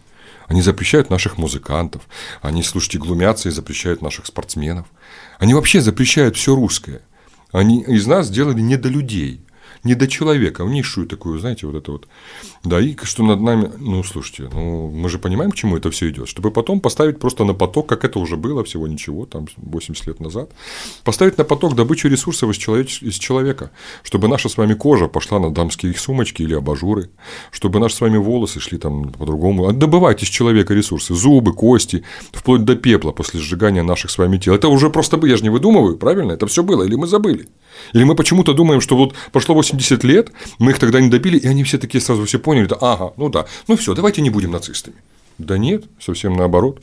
Они 0.48 0.62
запрещают 0.62 1.10
наших 1.10 1.38
музыкантов, 1.38 2.02
они, 2.42 2.62
слушайте, 2.62 2.98
глумятся 2.98 3.48
и 3.48 3.52
запрещают 3.52 4.02
наших 4.02 4.26
спортсменов. 4.26 4.86
Они 5.40 5.54
вообще 5.54 5.80
запрещают 5.80 6.36
все 6.36 6.56
русское. 6.56 7.02
Они 7.54 7.84
из 7.84 8.06
нас 8.06 8.28
сделали 8.28 8.60
недолюдей 8.60 9.46
не 9.84 9.96
до 9.96 10.08
человека, 10.08 10.64
в 10.64 10.70
низшую 10.70 11.08
такую, 11.08 11.40
знаете, 11.40 11.68
вот 11.68 11.76
это 11.76 11.92
вот. 11.92 12.08
Да, 12.64 12.80
и 12.80 12.96
что 13.04 13.24
над 13.24 13.42
нами, 13.42 13.72
ну, 13.80 14.04
слушайте, 14.04 14.50
ну, 14.54 14.90
мы 14.90 15.10
же 15.10 15.18
понимаем, 15.18 15.52
к 15.52 15.56
чему 15.56 15.78
это 15.78 15.90
все 15.90 16.10
идет, 16.10 16.28
чтобы 16.28 16.52
потом 16.52 16.80
поставить 16.80 17.20
просто 17.20 17.46
на 17.46 17.54
поток, 17.54 17.88
как 17.88 18.06
это 18.06 18.20
уже 18.20 18.38
было 18.38 18.64
всего 18.64 18.88
ничего, 18.88 19.26
там, 19.26 19.48
80 19.58 20.08
лет 20.08 20.20
назад, 20.20 20.52
поставить 21.04 21.38
на 21.38 21.44
поток 21.44 21.76
добычу 21.76 22.08
ресурсов 22.10 22.50
из, 22.52 22.58
человеч... 22.58 23.02
из 23.02 23.16
человека, 23.16 23.72
чтобы 24.04 24.28
наша 24.28 24.50
с 24.50 24.58
вами 24.58 24.74
кожа 24.76 25.08
пошла 25.08 25.40
на 25.40 25.52
дамские 25.52 25.94
сумочки 25.96 26.44
или 26.44 26.54
абажуры, 26.54 27.10
чтобы 27.52 27.80
наши 27.80 27.96
с 27.96 28.02
вами 28.02 28.18
волосы 28.18 28.60
шли 28.60 28.78
там 28.78 29.12
по-другому. 29.12 29.74
Добывать 29.74 30.22
из 30.24 30.30
человека 30.30 30.74
ресурсы, 30.74 31.16
зубы, 31.16 31.54
кости, 31.54 32.04
вплоть 32.32 32.64
до 32.64 32.76
пепла 32.76 33.12
после 33.12 33.40
сжигания 33.40 33.84
наших 33.84 34.12
с 34.12 34.18
вами 34.18 34.38
тел. 34.38 34.54
Это 34.54 34.68
уже 34.68 34.90
просто, 34.90 35.20
я 35.26 35.38
же 35.38 35.44
не 35.44 35.50
выдумываю, 35.50 35.98
правильно? 35.98 36.34
Это 36.34 36.46
все 36.48 36.64
было, 36.64 36.84
или 36.84 36.96
мы 36.96 37.08
забыли? 37.08 37.48
Или 37.94 38.04
мы 38.04 38.16
почему-то 38.16 38.54
думаем, 38.54 38.82
что 38.82 38.96
вот 38.96 39.14
прошло 39.32 39.56
80 39.56 40.04
лет, 40.04 40.32
мы 40.60 40.72
их 40.72 40.80
тогда 40.80 41.02
не 41.02 41.10
добили, 41.10 41.38
и 41.38 41.48
они 41.48 41.64
все 41.64 41.78
такие 41.78 42.02
сразу 42.02 42.26
все 42.26 42.40
поняли, 42.40 42.66
да, 42.66 42.78
ага, 42.80 43.14
ну 43.18 43.30
да, 43.30 43.46
ну 43.68 43.78
все, 43.78 43.94
давайте 43.94 44.22
не 44.22 44.30
будем 44.30 44.52
нацистами. 44.52 44.96
Да 45.38 45.58
нет, 45.58 45.86
совсем 46.00 46.36
наоборот. 46.36 46.82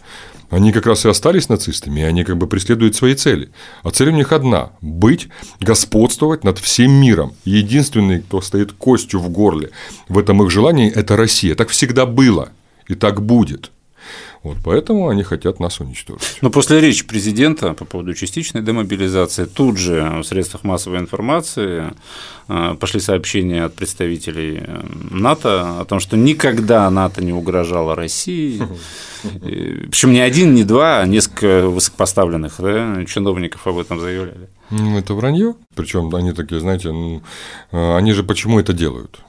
Они 0.51 0.72
как 0.72 0.87
раз 0.87 1.05
и 1.05 1.09
остались 1.09 1.48
нацистами, 1.48 2.01
и 2.01 2.05
они 2.05 2.24
как 2.24 2.38
бы 2.38 2.46
преследуют 2.46 2.96
свои 2.96 3.14
цели. 3.14 3.51
А 3.83 3.90
цель 3.90 4.09
у 4.09 4.12
них 4.12 4.33
одна– 4.33 4.72
быть, 4.81 5.29
господствовать 5.61 6.42
над 6.42 6.59
всем 6.59 6.90
миром. 6.90 7.35
Единственный, 7.44 8.20
кто 8.20 8.40
стоит 8.40 8.72
костью 8.72 9.20
в 9.20 9.29
горле 9.29 9.70
в 10.09 10.18
этом 10.18 10.42
их 10.42 10.51
желании– 10.51 10.90
это 10.94 11.16
Россия. 11.16 11.55
Так 11.55 11.68
всегда 11.68 12.07
было, 12.07 12.48
и 12.88 12.94
так 12.94 13.22
будет. 13.22 13.70
Вот 14.42 14.59
поэтому 14.64 15.09
они 15.09 15.22
хотят 15.24 15.59
нас 15.59 15.81
уничтожить. 15.81 16.38
Но 16.42 16.51
после 16.51 16.81
речи 16.81 17.05
президента 17.05 17.74
по 17.74 17.85
поводу 17.85 18.14
частичной 18.14 18.62
демобилизации 18.62 19.44
тут 19.44 19.79
же 19.79 20.20
в 20.22 20.24
средствах 20.24 20.64
массовой 20.64 20.98
информации 20.98 21.92
э, 22.48 22.77
пошли 22.79 23.01
сообщения 23.01 23.64
от 23.64 23.74
представителей 23.74 24.62
э, 24.62 24.81
НАТО 25.11 25.81
о 25.81 25.85
том, 25.85 25.98
что 25.98 26.16
никогда 26.16 26.88
НАТО 26.90 27.22
не 27.22 27.33
угрожало 27.33 27.94
России. 27.94 28.62
Причем 29.42 30.12
не 30.12 30.20
один, 30.20 30.55
не 30.55 30.62
два, 30.62 31.01
а 31.01 31.07
несколько 31.07 31.68
высокопоставленных 31.68 32.55
да, 32.59 33.05
чиновников 33.07 33.66
об 33.66 33.79
этом 33.79 34.01
заявляли. 34.01 34.48
Ну, 34.70 34.98
это 34.98 35.14
вранье. 35.14 35.55
Причем 35.74 36.14
они 36.14 36.33
такие, 36.33 36.61
знаете, 36.61 36.92
ну, 36.92 37.22
э, 37.72 37.96
они 37.96 38.12
же 38.12 38.22
почему 38.22 38.61
это 38.61 38.72
делают? 38.72 39.20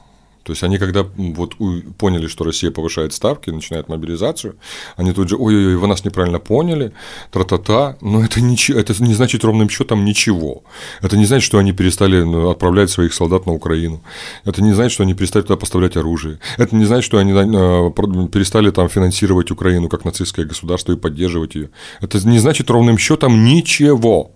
То 0.49 0.53
есть 0.53 0.63
они, 0.63 0.79
когда 0.79 1.05
вот 1.15 1.57
поняли, 1.99 2.25
что 2.25 2.43
Россия 2.43 2.71
повышает 2.71 3.13
ставки, 3.13 3.51
начинает 3.51 3.87
мобилизацию, 3.87 4.55
они 4.95 5.13
тут 5.13 5.29
же, 5.29 5.35
ой-ой-ой, 5.35 5.75
вы 5.75 5.87
нас 5.87 6.03
неправильно 6.03 6.39
поняли, 6.39 6.91
тра-та-та, 7.29 7.97
но 8.01 8.23
это, 8.23 8.41
ничего, 8.41 8.79
это 8.79 8.95
не 9.03 9.13
значит 9.13 9.43
ровным 9.43 9.69
счетом 9.69 10.03
ничего. 10.03 10.63
Это 11.03 11.17
не 11.17 11.25
значит, 11.25 11.45
что 11.45 11.59
они 11.59 11.71
перестали 11.71 12.23
ну, 12.23 12.49
отправлять 12.49 12.89
своих 12.89 13.13
солдат 13.13 13.45
на 13.45 13.53
Украину. 13.53 14.01
Это 14.43 14.63
не 14.63 14.73
значит, 14.73 14.93
что 14.93 15.03
они 15.03 15.13
перестали 15.13 15.43
туда 15.43 15.55
поставлять 15.55 15.95
оружие. 15.97 16.39
Это 16.57 16.75
не 16.75 16.85
значит, 16.85 17.05
что 17.05 17.19
они 17.19 17.31
э, 17.31 18.25
перестали 18.31 18.71
там 18.71 18.89
финансировать 18.89 19.51
Украину 19.51 19.87
как 19.87 20.03
нацистское 20.03 20.47
государство 20.47 20.93
и 20.93 20.95
поддерживать 20.95 21.53
ее. 21.53 21.69
Это 22.01 22.27
не 22.27 22.39
значит 22.39 22.71
ровным 22.71 22.97
счетом 22.97 23.43
ничего. 23.43 24.31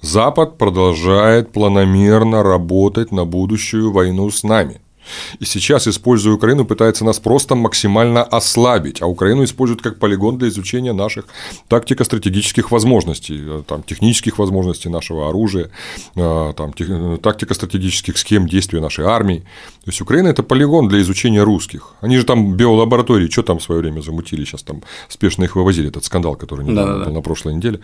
Запад 0.00 0.56
продолжает 0.56 1.52
планомерно 1.52 2.42
работать 2.42 3.12
на 3.12 3.26
будущую 3.26 3.92
войну 3.92 4.30
с 4.30 4.42
нами. 4.42 4.80
И 5.38 5.44
сейчас, 5.44 5.88
используя 5.88 6.34
Украину, 6.34 6.64
пытается 6.64 7.04
нас 7.04 7.18
просто 7.18 7.54
максимально 7.54 8.22
ослабить, 8.22 9.02
а 9.02 9.06
Украину 9.06 9.44
используют 9.44 9.82
как 9.82 9.98
полигон 9.98 10.38
для 10.38 10.48
изучения 10.48 10.92
наших 10.92 11.24
тактико-стратегических 11.68 12.70
возможностей, 12.70 13.40
э, 13.40 13.62
там, 13.66 13.82
технических 13.82 14.38
возможностей 14.38 14.90
нашего 14.90 15.28
оружия, 15.28 15.70
э, 16.16 16.52
там, 16.56 16.72
э, 16.78 17.18
тактико-стратегических 17.22 18.18
схем 18.18 18.46
действия 18.46 18.80
нашей 18.80 19.04
армии. 19.04 19.42
То 19.84 19.90
есть 19.90 20.00
Украина– 20.00 20.28
это 20.34 20.42
полигон 20.42 20.88
для 20.88 21.00
изучения 21.00 21.42
русских. 21.42 21.94
Они 22.02 22.18
же 22.18 22.24
там 22.24 22.54
биолаборатории, 22.54 23.28
что 23.30 23.42
там 23.42 23.58
в 23.58 23.62
свое 23.62 23.80
время 23.80 24.02
замутили, 24.02 24.44
сейчас 24.44 24.62
там 24.62 24.82
спешно 25.08 25.44
их 25.44 25.56
вывозили, 25.56 25.88
этот 25.88 26.04
скандал, 26.04 26.36
который 26.36 26.66
да, 26.74 26.86
был 26.86 27.12
на 27.12 27.22
прошлой 27.22 27.54
неделе, 27.54 27.80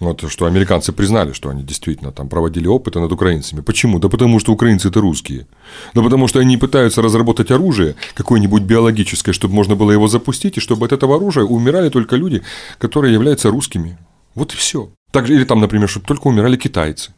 вот, 0.00 0.24
что 0.30 0.46
американцы 0.46 0.92
признали, 0.92 1.32
что 1.32 1.48
они 1.48 1.62
действительно 1.62 2.12
там 2.12 2.28
проводили 2.28 2.66
опыты 2.66 3.00
над 3.00 3.12
украинцами. 3.12 3.60
Почему? 3.60 3.98
Да 3.98 4.08
потому 4.08 4.40
что 4.40 4.52
украинцы– 4.52 4.88
это 4.90 5.00
русские. 5.00 5.46
Да 5.94 6.02
потому 6.02 6.28
что 6.28 6.40
они 6.40 6.56
пытаются 6.66 7.00
разработать 7.00 7.52
оружие 7.52 7.94
какое-нибудь 8.14 8.62
биологическое, 8.62 9.32
чтобы 9.32 9.54
можно 9.54 9.76
было 9.76 9.92
его 9.92 10.08
запустить, 10.08 10.56
и 10.56 10.60
чтобы 10.60 10.86
от 10.86 10.92
этого 10.92 11.14
оружия 11.14 11.44
умирали 11.44 11.90
только 11.90 12.16
люди, 12.16 12.42
которые 12.78 13.14
являются 13.14 13.50
русскими. 13.50 13.96
Вот 14.34 14.52
и 14.52 14.56
все. 14.56 14.88
Так, 15.12 15.30
или 15.30 15.44
там, 15.44 15.60
например, 15.60 15.88
чтобы 15.88 16.06
только 16.06 16.26
умирали 16.26 16.56
китайцы. 16.56 17.12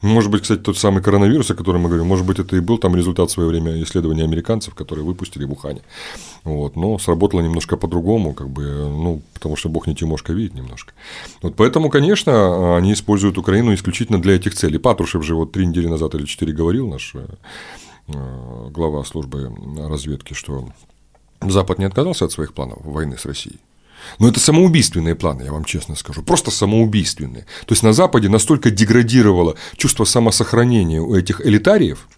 Может 0.00 0.30
быть, 0.30 0.42
кстати, 0.42 0.60
тот 0.60 0.78
самый 0.78 1.02
коронавирус, 1.02 1.50
о 1.50 1.54
котором 1.54 1.82
мы 1.82 1.88
говорим, 1.88 2.06
может 2.06 2.24
быть, 2.24 2.38
это 2.38 2.56
и 2.56 2.60
был 2.60 2.78
там 2.78 2.96
результат 2.96 3.28
в 3.28 3.32
свое 3.32 3.48
время 3.48 3.82
исследования 3.82 4.24
американцев, 4.24 4.74
которые 4.74 5.04
выпустили 5.04 5.44
в 5.44 5.52
Ухане. 5.52 5.80
Вот, 6.44 6.76
но 6.76 6.98
сработало 6.98 7.42
немножко 7.42 7.76
по-другому, 7.76 8.32
как 8.32 8.48
бы, 8.48 8.62
ну, 8.62 9.20
потому 9.34 9.56
что 9.56 9.68
Бог 9.68 9.88
не 9.88 9.94
Тимошка 9.94 10.32
видит 10.32 10.54
немножко. 10.54 10.92
Вот 11.42 11.56
поэтому, 11.56 11.90
конечно, 11.90 12.76
они 12.76 12.92
используют 12.92 13.38
Украину 13.38 13.74
исключительно 13.74 14.22
для 14.22 14.36
этих 14.36 14.54
целей. 14.54 14.78
Патрушев 14.78 15.24
же 15.24 15.34
вот 15.34 15.52
три 15.52 15.66
недели 15.66 15.88
назад 15.88 16.14
или 16.14 16.24
четыре 16.26 16.52
говорил, 16.52 16.88
наш 16.88 17.14
Э, 17.14 17.26
глава 18.08 19.04
службы 19.04 19.52
разведки, 19.88 20.34
что 20.34 20.68
Запад 21.40 21.78
не 21.78 21.84
отказался 21.84 22.24
от 22.24 22.32
своих 22.32 22.54
планов 22.54 22.78
войны 22.84 23.16
с 23.18 23.26
Россией. 23.26 23.60
Но 24.18 24.28
это 24.28 24.40
самоубийственные 24.40 25.14
планы, 25.14 25.42
я 25.42 25.52
вам 25.52 25.64
честно 25.64 25.96
скажу. 25.96 26.22
Просто 26.22 26.50
самоубийственные. 26.50 27.46
То 27.66 27.72
есть 27.72 27.82
на 27.82 27.92
Западе 27.92 28.28
настолько 28.28 28.70
деградировало 28.70 29.56
чувство 29.76 30.04
самосохранения 30.04 31.00
у 31.00 31.14
этих 31.14 31.44
элитариев, 31.44 32.08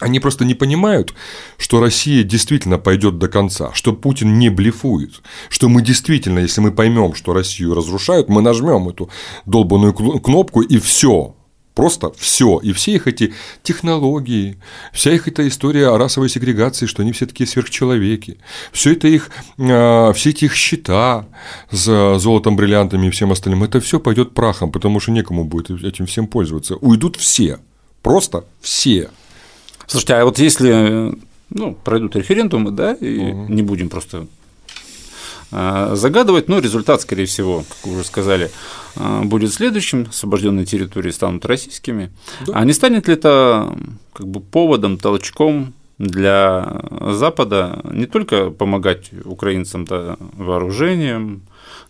они 0.00 0.18
просто 0.18 0.44
не 0.44 0.54
понимают, 0.54 1.14
что 1.58 1.80
Россия 1.80 2.24
действительно 2.24 2.78
пойдет 2.78 3.18
до 3.18 3.28
конца, 3.28 3.72
что 3.72 3.92
Путин 3.92 4.36
не 4.38 4.48
блефует, 4.48 5.22
что 5.48 5.68
мы 5.68 5.80
действительно, 5.80 6.40
если 6.40 6.60
мы 6.60 6.72
поймем, 6.72 7.14
что 7.14 7.32
Россию 7.32 7.74
разрушают, 7.74 8.28
мы 8.28 8.42
нажмем 8.42 8.88
эту 8.88 9.10
долбанную 9.46 9.92
кнопку 9.94 10.60
и 10.60 10.78
все, 10.78 11.36
Просто 11.74 12.12
все. 12.16 12.58
И 12.58 12.72
все 12.72 12.92
их 12.92 13.06
эти 13.06 13.32
технологии, 13.62 14.58
вся 14.92 15.12
их 15.12 15.26
эта 15.26 15.46
история 15.48 15.88
о 15.88 15.96
расовой 15.96 16.28
сегрегации, 16.28 16.84
что 16.86 17.02
они 17.02 17.12
все 17.12 17.26
такие 17.26 17.46
сверхчеловеки, 17.46 18.38
все 18.72 18.92
это 18.92 19.08
их, 19.08 19.30
а, 19.58 20.12
все 20.12 20.30
эти 20.30 20.44
их 20.44 20.54
счета 20.54 21.26
с 21.70 22.18
золотом, 22.18 22.56
бриллиантами 22.56 23.06
и 23.06 23.10
всем 23.10 23.32
остальным, 23.32 23.64
это 23.64 23.80
все 23.80 24.00
пойдет 24.00 24.34
прахом, 24.34 24.70
потому 24.70 25.00
что 25.00 25.12
некому 25.12 25.44
будет 25.44 25.70
этим 25.70 26.04
всем 26.06 26.26
пользоваться. 26.26 26.76
Уйдут 26.76 27.16
все. 27.16 27.58
Просто 28.02 28.44
все. 28.60 29.10
Слушайте, 29.86 30.14
а 30.14 30.24
вот 30.24 30.38
если 30.38 31.14
ну, 31.48 31.74
пройдут 31.74 32.16
референдумы, 32.16 32.70
да, 32.70 32.94
и 32.94 33.18
угу. 33.18 33.52
не 33.52 33.62
будем 33.62 33.88
просто 33.88 34.26
загадывать, 35.52 36.48
но 36.48 36.58
результат, 36.58 37.02
скорее 37.02 37.26
всего, 37.26 37.64
как 37.68 37.86
вы 37.86 37.94
уже 37.96 38.04
сказали, 38.04 38.50
а, 38.96 39.22
будет 39.22 39.52
следующим, 39.52 40.06
освобожденные 40.08 40.66
территории 40.66 41.10
станут 41.10 41.44
российскими. 41.46 42.10
Да. 42.46 42.54
А 42.54 42.64
не 42.64 42.72
станет 42.72 43.08
ли 43.08 43.14
это 43.14 43.76
как 44.12 44.26
бы 44.26 44.40
поводом, 44.40 44.98
толчком 44.98 45.74
для 45.98 46.82
Запада 47.10 47.80
не 47.84 48.06
только 48.06 48.50
помогать 48.50 49.10
украинцам 49.24 49.84
да, 49.84 50.16
вооружением, 50.36 51.42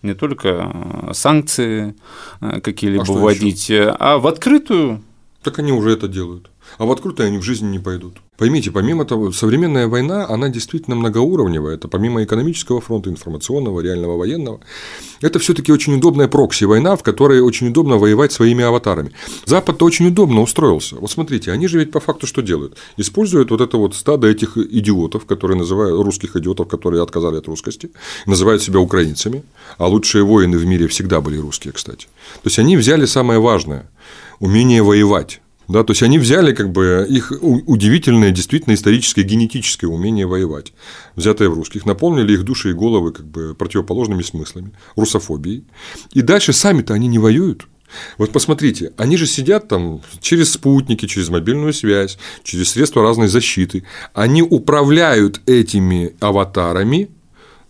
не 0.02 0.14
только 0.14 1.10
санкции 1.12 1.94
а, 2.40 2.60
какие-либо 2.60 3.04
а 3.08 3.12
вводить, 3.12 3.68
еще? 3.68 3.94
а 3.98 4.18
в 4.18 4.26
открытую. 4.26 5.02
Так 5.42 5.58
они 5.58 5.72
уже 5.72 5.90
это 5.90 6.06
делают. 6.06 6.50
А 6.78 6.84
в 6.84 6.92
открытую 6.92 7.26
они 7.26 7.38
в 7.38 7.42
жизни 7.42 7.66
не 7.66 7.80
пойдут. 7.80 8.18
Поймите, 8.38 8.70
помимо 8.70 9.04
того, 9.04 9.32
современная 9.32 9.88
война, 9.88 10.26
она 10.28 10.48
действительно 10.48 10.94
многоуровневая. 10.94 11.74
Это 11.74 11.88
помимо 11.88 12.22
экономического 12.22 12.80
фронта, 12.80 13.10
информационного, 13.10 13.80
реального 13.80 14.16
военного. 14.16 14.60
Это 15.20 15.40
все-таки 15.40 15.72
очень 15.72 15.96
удобная 15.96 16.28
прокси-война, 16.28 16.94
в 16.94 17.02
которой 17.02 17.40
очень 17.40 17.68
удобно 17.68 17.98
воевать 17.98 18.30
своими 18.30 18.62
аватарами. 18.62 19.12
Запад-то 19.44 19.84
очень 19.84 20.06
удобно 20.06 20.40
устроился. 20.40 20.96
Вот 20.96 21.10
смотрите, 21.10 21.50
они 21.50 21.66
же 21.66 21.80
ведь 21.80 21.90
по 21.90 21.98
факту 21.98 22.28
что 22.28 22.40
делают? 22.40 22.76
Используют 22.96 23.50
вот 23.50 23.60
это 23.60 23.76
вот 23.76 23.96
стадо 23.96 24.28
этих 24.28 24.56
идиотов, 24.56 25.26
которые 25.26 25.58
называют 25.58 26.00
русских 26.00 26.36
идиотов, 26.36 26.68
которые 26.68 27.02
отказали 27.02 27.38
от 27.38 27.48
русскости, 27.48 27.90
называют 28.26 28.62
себя 28.62 28.78
украинцами, 28.78 29.42
а 29.78 29.88
лучшие 29.88 30.22
воины 30.22 30.56
в 30.56 30.64
мире 30.64 30.86
всегда 30.86 31.20
были 31.20 31.38
русские, 31.38 31.72
кстати. 31.72 32.06
То 32.42 32.46
есть 32.46 32.60
они 32.60 32.76
взяли 32.76 33.06
самое 33.06 33.40
важное– 33.40 33.90
умение 34.42 34.82
воевать. 34.82 35.40
Да, 35.68 35.84
то 35.84 35.92
есть 35.92 36.02
они 36.02 36.18
взяли 36.18 36.52
как 36.52 36.72
бы 36.72 37.06
их 37.08 37.32
удивительное, 37.40 38.32
действительно 38.32 38.74
историческое, 38.74 39.22
генетическое 39.22 39.86
умение 39.86 40.26
воевать, 40.26 40.74
взятое 41.14 41.48
в 41.48 41.54
русских, 41.54 41.86
наполнили 41.86 42.32
их 42.32 42.42
души 42.42 42.70
и 42.70 42.74
головы 42.74 43.12
как 43.12 43.26
бы 43.26 43.54
противоположными 43.54 44.22
смыслами, 44.22 44.72
русофобией. 44.96 45.64
И 46.12 46.20
дальше 46.20 46.52
сами-то 46.52 46.92
они 46.92 47.06
не 47.06 47.20
воюют. 47.20 47.68
Вот 48.18 48.32
посмотрите, 48.32 48.92
они 48.96 49.16
же 49.16 49.26
сидят 49.26 49.68
там 49.68 50.02
через 50.20 50.52
спутники, 50.52 51.06
через 51.06 51.28
мобильную 51.28 51.72
связь, 51.72 52.18
через 52.42 52.70
средства 52.70 53.02
разной 53.02 53.28
защиты. 53.28 53.84
Они 54.14 54.42
управляют 54.42 55.40
этими 55.46 56.16
аватарами, 56.20 57.10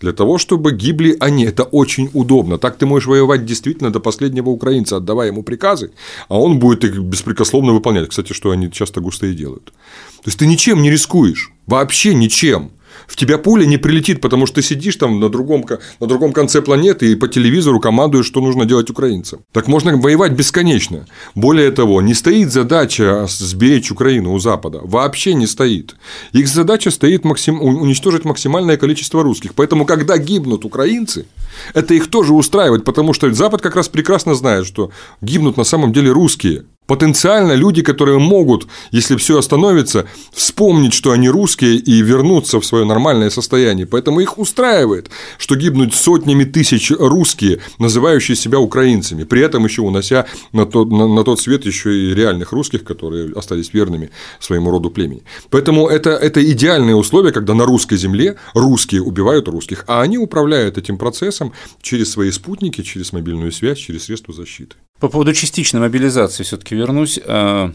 для 0.02 0.12
того, 0.12 0.38
чтобы 0.38 0.72
гибли 0.72 1.16
они. 1.20 1.44
Это 1.44 1.62
очень 1.62 2.10
удобно. 2.12 2.58
Так 2.58 2.76
ты 2.76 2.86
можешь 2.86 3.06
воевать 3.06 3.46
действительно 3.46 3.90
до 3.90 4.00
последнего 4.00 4.50
украинца, 4.50 4.96
отдавая 4.96 5.28
ему 5.28 5.42
приказы, 5.42 5.92
а 6.28 6.38
он 6.38 6.58
будет 6.58 6.84
их 6.84 6.98
беспрекословно 6.98 7.72
выполнять. 7.72 8.08
Кстати, 8.08 8.32
что 8.32 8.50
они 8.50 8.70
часто 8.70 9.00
густые 9.00 9.34
делают. 9.34 9.64
То 9.64 10.26
есть 10.26 10.38
ты 10.38 10.46
ничем 10.46 10.82
не 10.82 10.90
рискуешь, 10.90 11.52
вообще 11.66 12.14
ничем 12.14 12.70
в 13.06 13.16
тебя 13.16 13.38
пуля 13.38 13.66
не 13.66 13.78
прилетит, 13.78 14.20
потому 14.20 14.46
что 14.46 14.56
ты 14.56 14.62
сидишь 14.62 14.96
там 14.96 15.20
на 15.20 15.28
другом, 15.28 15.64
на 16.00 16.06
другом 16.06 16.32
конце 16.32 16.62
планеты 16.62 17.12
и 17.12 17.14
по 17.14 17.28
телевизору 17.28 17.80
командуешь, 17.80 18.26
что 18.26 18.40
нужно 18.40 18.64
делать 18.64 18.90
украинцам. 18.90 19.40
Так 19.52 19.68
можно 19.68 19.96
воевать 19.96 20.32
бесконечно. 20.32 21.06
Более 21.34 21.70
того, 21.70 22.00
не 22.02 22.14
стоит 22.14 22.52
задача 22.52 23.26
сберечь 23.28 23.90
Украину 23.90 24.32
у 24.32 24.38
Запада. 24.38 24.80
Вообще 24.82 25.34
не 25.34 25.46
стоит. 25.46 25.96
Их 26.32 26.48
задача 26.48 26.90
стоит 26.90 27.24
максим... 27.24 27.60
уничтожить 27.60 28.24
максимальное 28.24 28.76
количество 28.76 29.22
русских. 29.22 29.54
Поэтому, 29.54 29.86
когда 29.86 30.18
гибнут 30.18 30.64
украинцы, 30.64 31.26
это 31.74 31.94
их 31.94 32.08
тоже 32.08 32.32
устраивает, 32.32 32.84
потому 32.84 33.12
что 33.12 33.32
Запад 33.32 33.60
как 33.60 33.76
раз 33.76 33.88
прекрасно 33.88 34.34
знает, 34.34 34.66
что 34.66 34.90
гибнут 35.20 35.56
на 35.56 35.64
самом 35.64 35.92
деле 35.92 36.10
русские. 36.10 36.64
Потенциально 36.86 37.52
люди, 37.52 37.80
которые 37.82 38.18
могут, 38.18 38.66
если 38.90 39.16
все 39.16 39.38
остановится, 39.38 40.06
вспомнить, 40.32 40.92
что 40.92 41.12
они 41.12 41.28
русские 41.28 41.76
и 41.76 42.02
вернуться 42.02 42.60
в 42.60 42.66
свое 42.66 42.84
нормальное 42.84 43.30
состояние. 43.30 43.86
Поэтому 43.86 44.20
их 44.20 44.38
устраивает, 44.38 45.08
что 45.38 45.54
гибнут 45.54 45.94
сотнями 45.94 46.44
тысяч 46.44 46.90
русские, 46.90 47.60
называющие 47.78 48.36
себя 48.36 48.58
украинцами, 48.58 49.22
при 49.22 49.42
этом 49.42 49.64
еще 49.64 49.82
унося 49.82 50.26
на 50.52 50.66
тот, 50.66 50.90
на, 50.90 51.06
на 51.06 51.22
тот 51.22 51.40
свет 51.40 51.64
еще 51.66 51.96
и 51.96 52.14
реальных 52.14 52.52
русских, 52.52 52.82
которые 52.82 53.32
остались 53.32 53.72
верными 53.72 54.10
своему 54.40 54.70
роду 54.70 54.90
племени. 54.90 55.22
Поэтому 55.50 55.86
это, 55.88 56.10
это 56.10 56.44
идеальные 56.44 56.96
условия, 56.96 57.30
когда 57.30 57.54
на 57.54 57.64
русской 57.64 57.96
земле 57.96 58.36
русские 58.54 59.02
убивают 59.02 59.46
русских, 59.46 59.84
а 59.86 60.02
они 60.02 60.18
управляют 60.18 60.78
этим 60.78 60.98
процессом 60.98 61.52
через 61.80 62.10
свои 62.10 62.32
спутники, 62.32 62.82
через 62.82 63.12
мобильную 63.12 63.52
связь, 63.52 63.78
через 63.78 64.04
средства 64.04 64.34
защиты. 64.34 64.76
По 65.02 65.08
поводу 65.08 65.32
частичной 65.32 65.80
мобилизации 65.80 66.44
все-таки 66.44 66.76
вернусь. 66.76 67.18
А, 67.26 67.72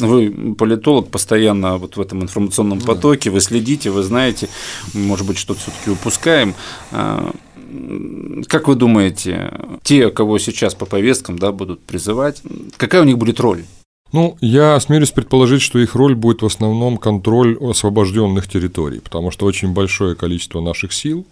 вы 0.00 0.54
политолог 0.58 1.08
постоянно 1.08 1.76
вот 1.76 1.96
в 1.96 2.00
этом 2.00 2.24
информационном 2.24 2.80
потоке, 2.80 3.30
вы 3.30 3.40
следите, 3.40 3.90
вы 3.90 4.02
знаете, 4.02 4.48
может 4.92 5.24
быть, 5.24 5.38
что-то 5.38 5.60
все-таки 5.60 5.90
упускаем. 5.90 6.56
А, 6.90 7.30
как 8.48 8.66
вы 8.66 8.74
думаете, 8.74 9.52
те, 9.84 10.10
кого 10.10 10.40
сейчас 10.40 10.74
по 10.74 10.84
повесткам 10.84 11.38
да, 11.38 11.52
будут 11.52 11.80
призывать, 11.84 12.42
какая 12.76 13.02
у 13.02 13.04
них 13.04 13.18
будет 13.18 13.38
роль? 13.38 13.62
Ну, 14.14 14.36
я 14.40 14.78
смелюсь 14.78 15.10
предположить, 15.10 15.60
что 15.60 15.80
их 15.80 15.96
роль 15.96 16.14
будет 16.14 16.42
в 16.42 16.46
основном 16.46 16.98
контроль 16.98 17.58
освобожденных 17.60 18.46
территорий, 18.46 19.00
потому 19.00 19.32
что 19.32 19.44
очень 19.44 19.72
большое 19.72 20.14
количество 20.14 20.60
наших 20.60 20.92
сил, 20.92 21.26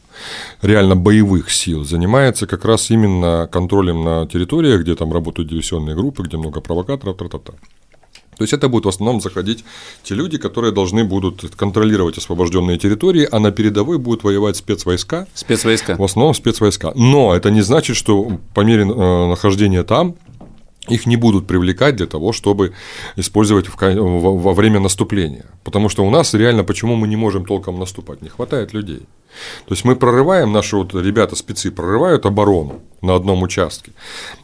реально 0.63 0.97
боевых 0.97 1.53
сил, 1.53 1.85
занимается 1.85 2.49
как 2.49 2.65
раз 2.65 2.91
именно 2.91 3.49
контролем 3.53 4.03
на 4.03 4.27
территориях, 4.27 4.81
где 4.81 4.97
там 4.97 5.13
работают 5.13 5.49
диверсионные 5.49 5.95
группы, 5.95 6.25
где 6.25 6.37
много 6.37 6.61
провокаторов, 6.61 7.19
тра-та-та. 7.19 7.53
То 7.53 8.43
есть 8.43 8.53
это 8.53 8.69
будут 8.69 8.87
в 8.87 8.89
основном 8.89 9.21
заходить 9.21 9.65
те 10.03 10.17
люди, 10.17 10.37
которые 10.37 10.73
должны 10.73 11.05
будут 11.05 11.55
контролировать 11.55 12.19
освобожденные 12.19 12.79
территории, 12.79 13.29
а 13.31 13.39
на 13.39 13.53
передовой 13.53 13.99
будут 13.99 14.25
воевать 14.25 14.57
спецвойска. 14.57 15.29
Спецвойска. 15.35 15.95
В 15.95 16.03
основном 16.03 16.35
спецвойска. 16.35 16.93
Но 16.97 17.37
это 17.37 17.53
не 17.53 17.61
значит, 17.61 17.95
что 17.95 18.41
по 18.55 18.63
мере 18.63 18.83
э, 18.83 19.27
нахождения 19.29 19.85
там 19.85 20.17
их 20.89 21.07
не 21.07 21.17
будут 21.17 21.47
привлекать 21.47 21.97
для 21.97 22.07
того, 22.07 22.33
чтобы 22.33 22.73
использовать 23.17 23.67
во 23.81 24.53
время 24.53 24.81
наступления. 24.81 25.45
Потому 25.65 25.89
что 25.89 26.05
у 26.05 26.11
нас 26.11 26.35
реально, 26.35 26.65
почему 26.65 26.97
мы 26.97 27.09
не 27.09 27.17
можем 27.17 27.45
толком 27.45 27.79
наступать? 27.79 28.23
Не 28.23 28.29
хватает 28.29 28.75
людей. 28.75 29.07
То 29.67 29.75
есть 29.75 29.85
мы 29.85 29.97
прорываем, 29.97 30.53
наши 30.53 30.77
вот 30.77 30.95
ребята 30.95 31.37
спецы 31.37 31.71
прорывают 31.71 32.27
оборону 32.27 32.81
на 33.03 33.17
одном 33.17 33.43
участке, 33.43 33.93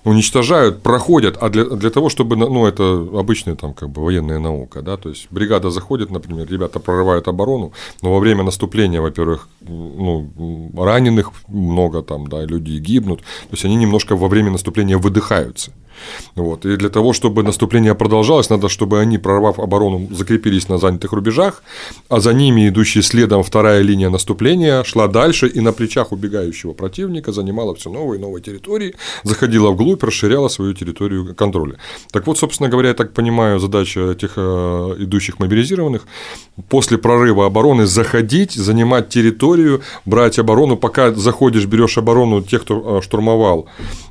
уничтожают, 0.05 0.83
проходят, 0.83 1.37
а 1.41 1.49
для, 1.49 1.65
для 1.65 1.91
того, 1.91 2.09
чтобы, 2.09 2.37
ну, 2.37 2.67
это 2.67 3.07
обычная 3.19 3.55
там 3.55 3.73
как 3.73 3.91
бы 3.91 4.03
военная 4.03 4.41
наука, 4.41 4.83
да, 4.83 4.97
то 4.97 5.09
есть 5.09 5.29
бригада 5.31 5.71
заходит, 5.71 6.11
например, 6.11 6.51
ребята 6.51 6.81
прорывают 6.81 7.29
оборону, 7.29 7.73
но 8.03 8.13
во 8.13 8.19
время 8.19 8.43
наступления, 8.43 9.01
во-первых, 9.01 9.49
ну, 9.61 10.73
раненых 10.77 11.33
много 11.47 12.03
там, 12.03 12.27
да, 12.27 12.45
люди 12.45 12.79
гибнут, 12.79 13.21
то 13.21 13.53
есть 13.53 13.65
они 13.65 13.77
немножко 13.77 14.17
во 14.17 14.29
время 14.29 14.51
наступления 14.51 14.99
выдыхаются. 14.99 15.73
Вот. 16.35 16.65
И 16.67 16.77
для 16.77 16.89
того, 16.89 17.13
чтобы 17.13 17.43
наступление 17.43 17.95
продолжалось, 17.95 18.51
надо, 18.51 18.69
чтобы 18.69 19.01
они, 19.01 19.19
прорвав 19.19 19.59
оборону, 19.59 20.09
закрепились 20.11 20.69
на 20.69 20.79
занятых 20.79 21.13
рубежах, 21.13 21.63
а 22.09 22.21
за 22.21 22.33
ними, 22.33 22.69
идущая 22.69 23.03
следом 23.03 23.43
вторая 23.43 23.83
линия 23.83 24.11
наступления, 24.11 24.78
шла 24.85 25.09
дальше 25.09 25.49
и 25.49 25.61
на 25.61 25.73
плечах 25.73 26.13
убегающего 26.13 26.73
противника 26.73 27.33
занимала 27.33 27.75
все 27.75 27.91
новые 27.91 28.19
и 28.19 28.23
новые 28.23 28.43
территории, 28.43 28.95
заходила 29.25 29.71
вглубь, 29.71 30.03
расширяла 30.03 30.49
свою 30.49 30.75
территорию 30.75 31.35
контроля. 31.35 31.79
Так 32.13 32.27
вот, 32.27 32.39
собственно 32.39 32.69
говоря, 32.69 32.89
я 32.89 32.95
так 32.95 33.13
понимаю, 33.13 33.59
задача 33.61 34.11
этих 34.13 34.33
э, 34.37 34.97
идущих 34.99 35.39
мобилизированных 35.39 36.07
после 36.69 36.99
прорыва 36.99 37.47
обороны 37.47 37.87
заходить, 37.87 38.53
занимать 38.53 39.09
территорию, 39.09 39.83
брать 40.05 40.39
оборону, 40.39 40.77
пока 40.77 41.13
заходишь, 41.13 41.67
берешь 41.67 41.99
оборону 41.99 42.43
тех, 42.43 42.63
кто 42.63 42.99
э, 42.99 43.03
штурмовал, 43.03 43.69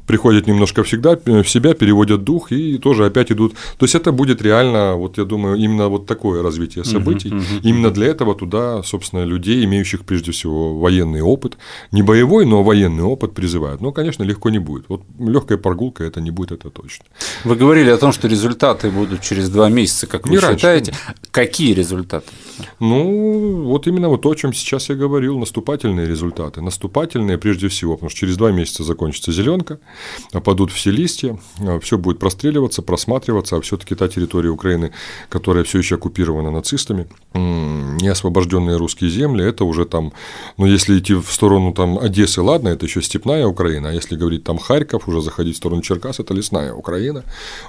приходят 0.08 0.48
немножко 0.48 0.84
всегда 0.84 1.18
в 1.26 1.44
себя, 1.44 1.74
переводят 1.74 2.24
дух 2.24 2.52
и 2.52 2.78
тоже 2.78 3.06
опять 3.06 3.32
идут. 3.32 3.54
То 3.78 3.86
есть 3.86 3.96
это 3.96 4.12
будет 4.12 4.42
реально, 4.42 4.96
вот 4.96 5.18
я 5.18 5.26
думаю, 5.26 5.58
именно 5.58 5.90
вот 5.90 6.06
такое 6.06 6.42
развитие 6.42 6.84
событий. 6.84 7.30
Uh-huh, 7.30 7.40
uh-huh. 7.40 7.62
Именно 7.64 7.92
для 7.92 8.08
этого 8.08 8.34
туда, 8.36 8.82
собственно, 8.84 9.26
людей, 9.26 9.66
имеющих 9.66 10.06
прежде 10.06 10.32
всего 10.32 10.57
военный 10.58 11.22
опыт, 11.22 11.58
не 11.92 12.02
боевой, 12.02 12.46
но 12.46 12.64
военный 12.64 13.04
опыт 13.04 13.34
призывают. 13.34 13.82
Но, 13.82 13.92
конечно, 13.92 14.24
легко 14.24 14.50
не 14.50 14.60
будет. 14.60 14.86
Вот 14.90 15.04
легкая 15.20 15.58
прогулка 15.58 16.04
это 16.04 16.22
не 16.22 16.32
будет, 16.32 16.52
это 16.52 16.70
точно. 16.70 17.06
Вы 17.44 17.56
говорили 17.56 17.90
о 17.90 17.98
том, 17.98 18.12
что 18.12 18.28
результаты 18.28 18.90
будут 18.90 19.22
через 19.22 19.50
два 19.50 19.70
месяца, 19.70 20.08
как 20.08 20.28
вы 20.28 20.36
не 20.36 20.42
считаете. 20.42 20.92
Раньше. 20.92 21.16
Какие 21.32 21.74
результаты? 21.74 22.28
Ну, 22.80 23.64
вот 23.64 23.88
именно 23.88 24.10
вот 24.10 24.22
то, 24.22 24.30
о 24.30 24.36
чем 24.36 24.54
сейчас 24.54 24.90
я 24.90 24.96
говорил, 24.96 25.38
наступательные 25.38 26.08
результаты. 26.08 26.62
Наступательные 26.62 27.38
прежде 27.38 27.68
всего, 27.68 27.94
потому 27.94 28.10
что 28.10 28.20
через 28.20 28.38
два 28.38 28.52
месяца 28.52 28.84
закончится 28.84 29.32
зеленка, 29.32 29.80
опадут 30.34 30.72
все 30.72 30.92
листья, 30.92 31.38
а, 31.60 31.80
все 31.80 31.98
будет 31.98 32.20
простреливаться, 32.20 32.82
просматриваться, 32.82 33.58
а 33.58 33.62
все-таки 33.62 33.96
та 33.96 34.08
территория 34.08 34.50
Украины, 34.50 34.92
которая 35.30 35.64
все 35.64 35.78
еще 35.80 35.96
оккупирована 35.96 36.52
нацистами, 36.52 37.08
не 37.34 38.08
освобожденные 38.08 38.78
русские 38.78 39.10
земли, 39.10 39.44
это 39.44 39.64
уже 39.64 39.86
там, 39.86 40.14
ну, 40.58 40.66
если 40.66 40.98
идти 40.98 41.14
в 41.14 41.28
сторону 41.32 41.74
там 41.74 41.98
Одессы, 42.00 42.42
ладно, 42.42 42.70
это 42.70 42.86
еще 42.86 43.02
степная 43.02 43.46
Украина, 43.48 43.90
а 43.90 43.94
если 43.94 44.16
говорить 44.16 44.44
там 44.44 44.58
Харьков, 44.58 45.08
уже 45.08 45.22
заходить 45.22 45.56
в 45.56 45.58
сторону 45.58 45.82
Черкас, 45.82 46.20
это 46.20 46.34
лесная 46.34 46.74
Украина, 46.74 47.24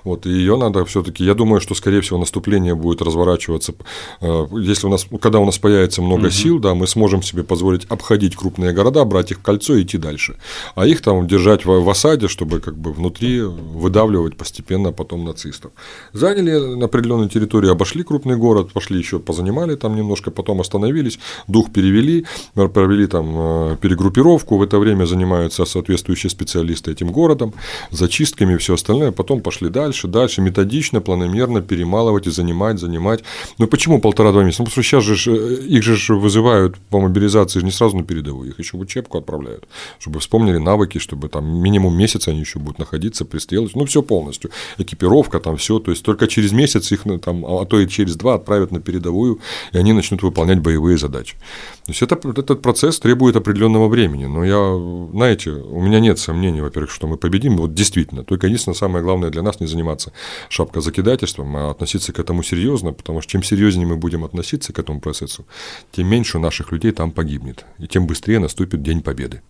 вот, 0.04 0.26
и 0.26 0.30
ее 0.30 0.56
надо 0.56 0.84
все-таки, 0.84 1.24
я 1.24 1.34
думаю, 1.34 1.60
что, 1.60 1.74
скорее 1.74 2.00
всего, 2.00 2.18
наступление 2.18 2.74
будет 2.74 3.02
разворачиваться, 3.02 3.74
э, 4.20 4.46
если 4.52 4.86
у 4.86 4.90
нас, 4.90 5.06
когда 5.20 5.38
у 5.38 5.44
нас 5.44 5.58
появится 5.58 6.02
много 6.02 6.26
угу. 6.26 6.30
сил, 6.30 6.58
да, 6.58 6.74
мы 6.74 6.86
сможем 6.86 7.22
себе 7.22 7.42
позволить 7.42 7.86
обходить 7.88 8.36
крупные 8.36 8.72
города, 8.72 9.04
брать 9.04 9.30
их 9.30 9.38
в 9.38 9.42
кольцо 9.42 9.76
и 9.76 9.82
идти 9.82 9.98
дальше, 9.98 10.36
а 10.74 10.86
их 10.86 11.02
там 11.02 11.26
держать 11.26 11.64
в, 11.64 11.80
в 11.80 11.90
осаде, 11.90 12.28
чтобы 12.28 12.60
как 12.60 12.76
бы 12.76 12.92
внутри 12.92 13.40
выдавливать 13.40 14.36
постепенно 14.36 14.92
потом 14.92 15.24
нацистов. 15.24 15.72
Заняли 16.12 16.76
на 16.76 16.86
определенной 16.86 17.28
территории, 17.28 17.70
обошли 17.70 18.02
крупный 18.02 18.36
город, 18.36 18.72
пошли 18.72 18.98
еще 18.98 19.18
позанимали 19.18 19.76
там 19.76 19.96
немножко, 19.96 20.30
потом 20.30 20.60
остановились, 20.60 21.18
дух 21.46 21.72
перевели, 21.72 22.26
провели 22.68 23.06
там 23.06 23.26
э, 23.36 23.76
перегруппировку, 23.80 24.56
в 24.56 24.62
это 24.62 24.78
время 24.78 25.04
занимаются 25.04 25.64
соответствующие 25.64 26.30
специалисты 26.30 26.92
этим 26.92 27.12
городом, 27.12 27.54
зачистками 27.90 28.54
и 28.54 28.56
все 28.56 28.74
остальное, 28.74 29.12
потом 29.12 29.40
пошли 29.40 29.68
дальше, 29.68 30.08
дальше, 30.08 30.42
методично, 30.42 31.00
планомерно 31.00 31.60
перемалывать 31.60 32.26
и 32.26 32.30
занимать, 32.30 32.78
занимать. 32.78 33.24
Ну 33.58 33.66
почему 33.66 34.00
полтора-два 34.00 34.44
месяца? 34.44 34.62
Ну, 34.62 34.66
потому 34.66 34.82
что 34.82 34.90
сейчас 34.90 35.04
же 35.04 35.32
э, 35.32 35.62
их 35.62 35.82
же 35.82 36.14
вызывают 36.14 36.76
по 36.90 37.00
мобилизации 37.00 37.60
не 37.62 37.70
сразу 37.70 37.96
на 37.96 38.04
передовую, 38.04 38.50
их 38.50 38.58
еще 38.58 38.76
в 38.76 38.80
учебку 38.80 39.18
отправляют, 39.18 39.68
чтобы 39.98 40.20
вспомнили 40.20 40.58
навыки, 40.58 40.98
чтобы 40.98 41.28
там 41.28 41.44
минимум 41.46 41.96
месяц 41.96 42.28
они 42.28 42.40
еще 42.40 42.58
будут 42.58 42.78
находиться, 42.78 43.24
пристрелать, 43.24 43.74
ну 43.74 43.84
все 43.84 44.02
полностью, 44.02 44.50
экипировка 44.78 45.40
там 45.40 45.56
все, 45.56 45.78
то 45.78 45.90
есть 45.90 46.02
только 46.02 46.26
через 46.26 46.52
месяц 46.52 46.92
их 46.92 47.04
там, 47.22 47.44
а 47.44 47.64
то 47.64 47.80
и 47.80 47.88
через 47.88 48.16
два 48.16 48.34
отправят 48.34 48.72
на 48.72 48.80
передовую, 48.80 49.40
и 49.72 49.78
они 49.78 49.92
начнут 49.92 50.22
выполнять 50.22 50.60
боевые 50.60 50.98
задачи. 50.98 51.36
То 51.84 51.92
есть 51.92 52.02
это, 52.02 52.16
этот 52.58 52.62
процесс 52.62 52.98
требует 52.98 53.36
определенного 53.36 53.88
времени, 53.88 54.26
но 54.26 54.44
я, 54.44 55.10
знаете, 55.12 55.50
у 55.50 55.80
меня 55.80 56.00
нет 56.00 56.18
сомнений, 56.18 56.60
во-первых, 56.60 56.90
что 56.90 57.06
мы 57.06 57.16
победим, 57.16 57.56
вот 57.56 57.74
действительно, 57.74 58.24
только 58.24 58.46
единственное, 58.46 58.76
самое 58.76 59.04
главное 59.04 59.30
для 59.30 59.42
нас 59.42 59.60
не 59.60 59.66
заниматься 59.66 60.12
шапкозакидательством, 60.48 61.56
а 61.56 61.70
относиться 61.70 62.12
к 62.12 62.18
этому 62.18 62.42
серьезно, 62.42 62.92
потому 62.92 63.20
что 63.20 63.32
чем 63.32 63.42
серьезнее 63.42 63.86
мы 63.86 63.96
будем 63.96 64.24
относиться 64.24 64.72
к 64.72 64.78
этому 64.78 65.00
процессу, 65.00 65.46
тем 65.92 66.08
меньше 66.08 66.38
наших 66.38 66.72
людей 66.72 66.92
там 66.92 67.10
погибнет, 67.10 67.64
и 67.78 67.86
тем 67.86 68.06
быстрее 68.06 68.38
наступит 68.38 68.82
День 68.82 69.02
Победы. 69.02 69.40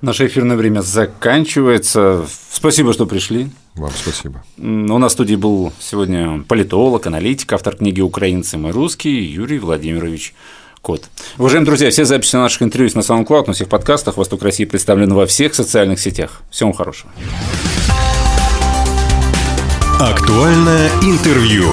Наше 0.00 0.26
эфирное 0.26 0.56
время 0.56 0.80
заканчивается. 0.80 2.24
Спасибо, 2.52 2.92
что 2.92 3.04
пришли. 3.04 3.50
Вам 3.74 3.90
спасибо. 3.90 4.44
У 4.56 4.98
нас 4.98 5.10
в 5.10 5.14
студии 5.14 5.34
был 5.34 5.72
сегодня 5.80 6.44
политолог, 6.46 7.06
аналитик, 7.06 7.52
автор 7.52 7.74
книги 7.74 8.00
«Украинцы 8.00 8.56
мы 8.58 8.70
русские» 8.70 9.34
Юрий 9.34 9.58
Владимирович 9.58 10.34
Кот. 10.80 11.04
Уважаемые 11.38 11.66
друзья, 11.66 11.90
все 11.90 12.04
записи 12.04 12.36
наших 12.36 12.62
интервью 12.62 12.90
на 12.94 13.00
SoundCloud, 13.00 13.44
на 13.48 13.52
всех 13.52 13.68
подкастах. 13.68 14.16
«Восток 14.16 14.42
России» 14.42 14.64
представлен 14.64 15.12
во 15.12 15.26
всех 15.26 15.54
социальных 15.54 16.00
сетях. 16.00 16.42
Всем 16.50 16.72
хорошего. 16.72 17.10
Актуальное 20.00 20.90
интервью. 21.02 21.72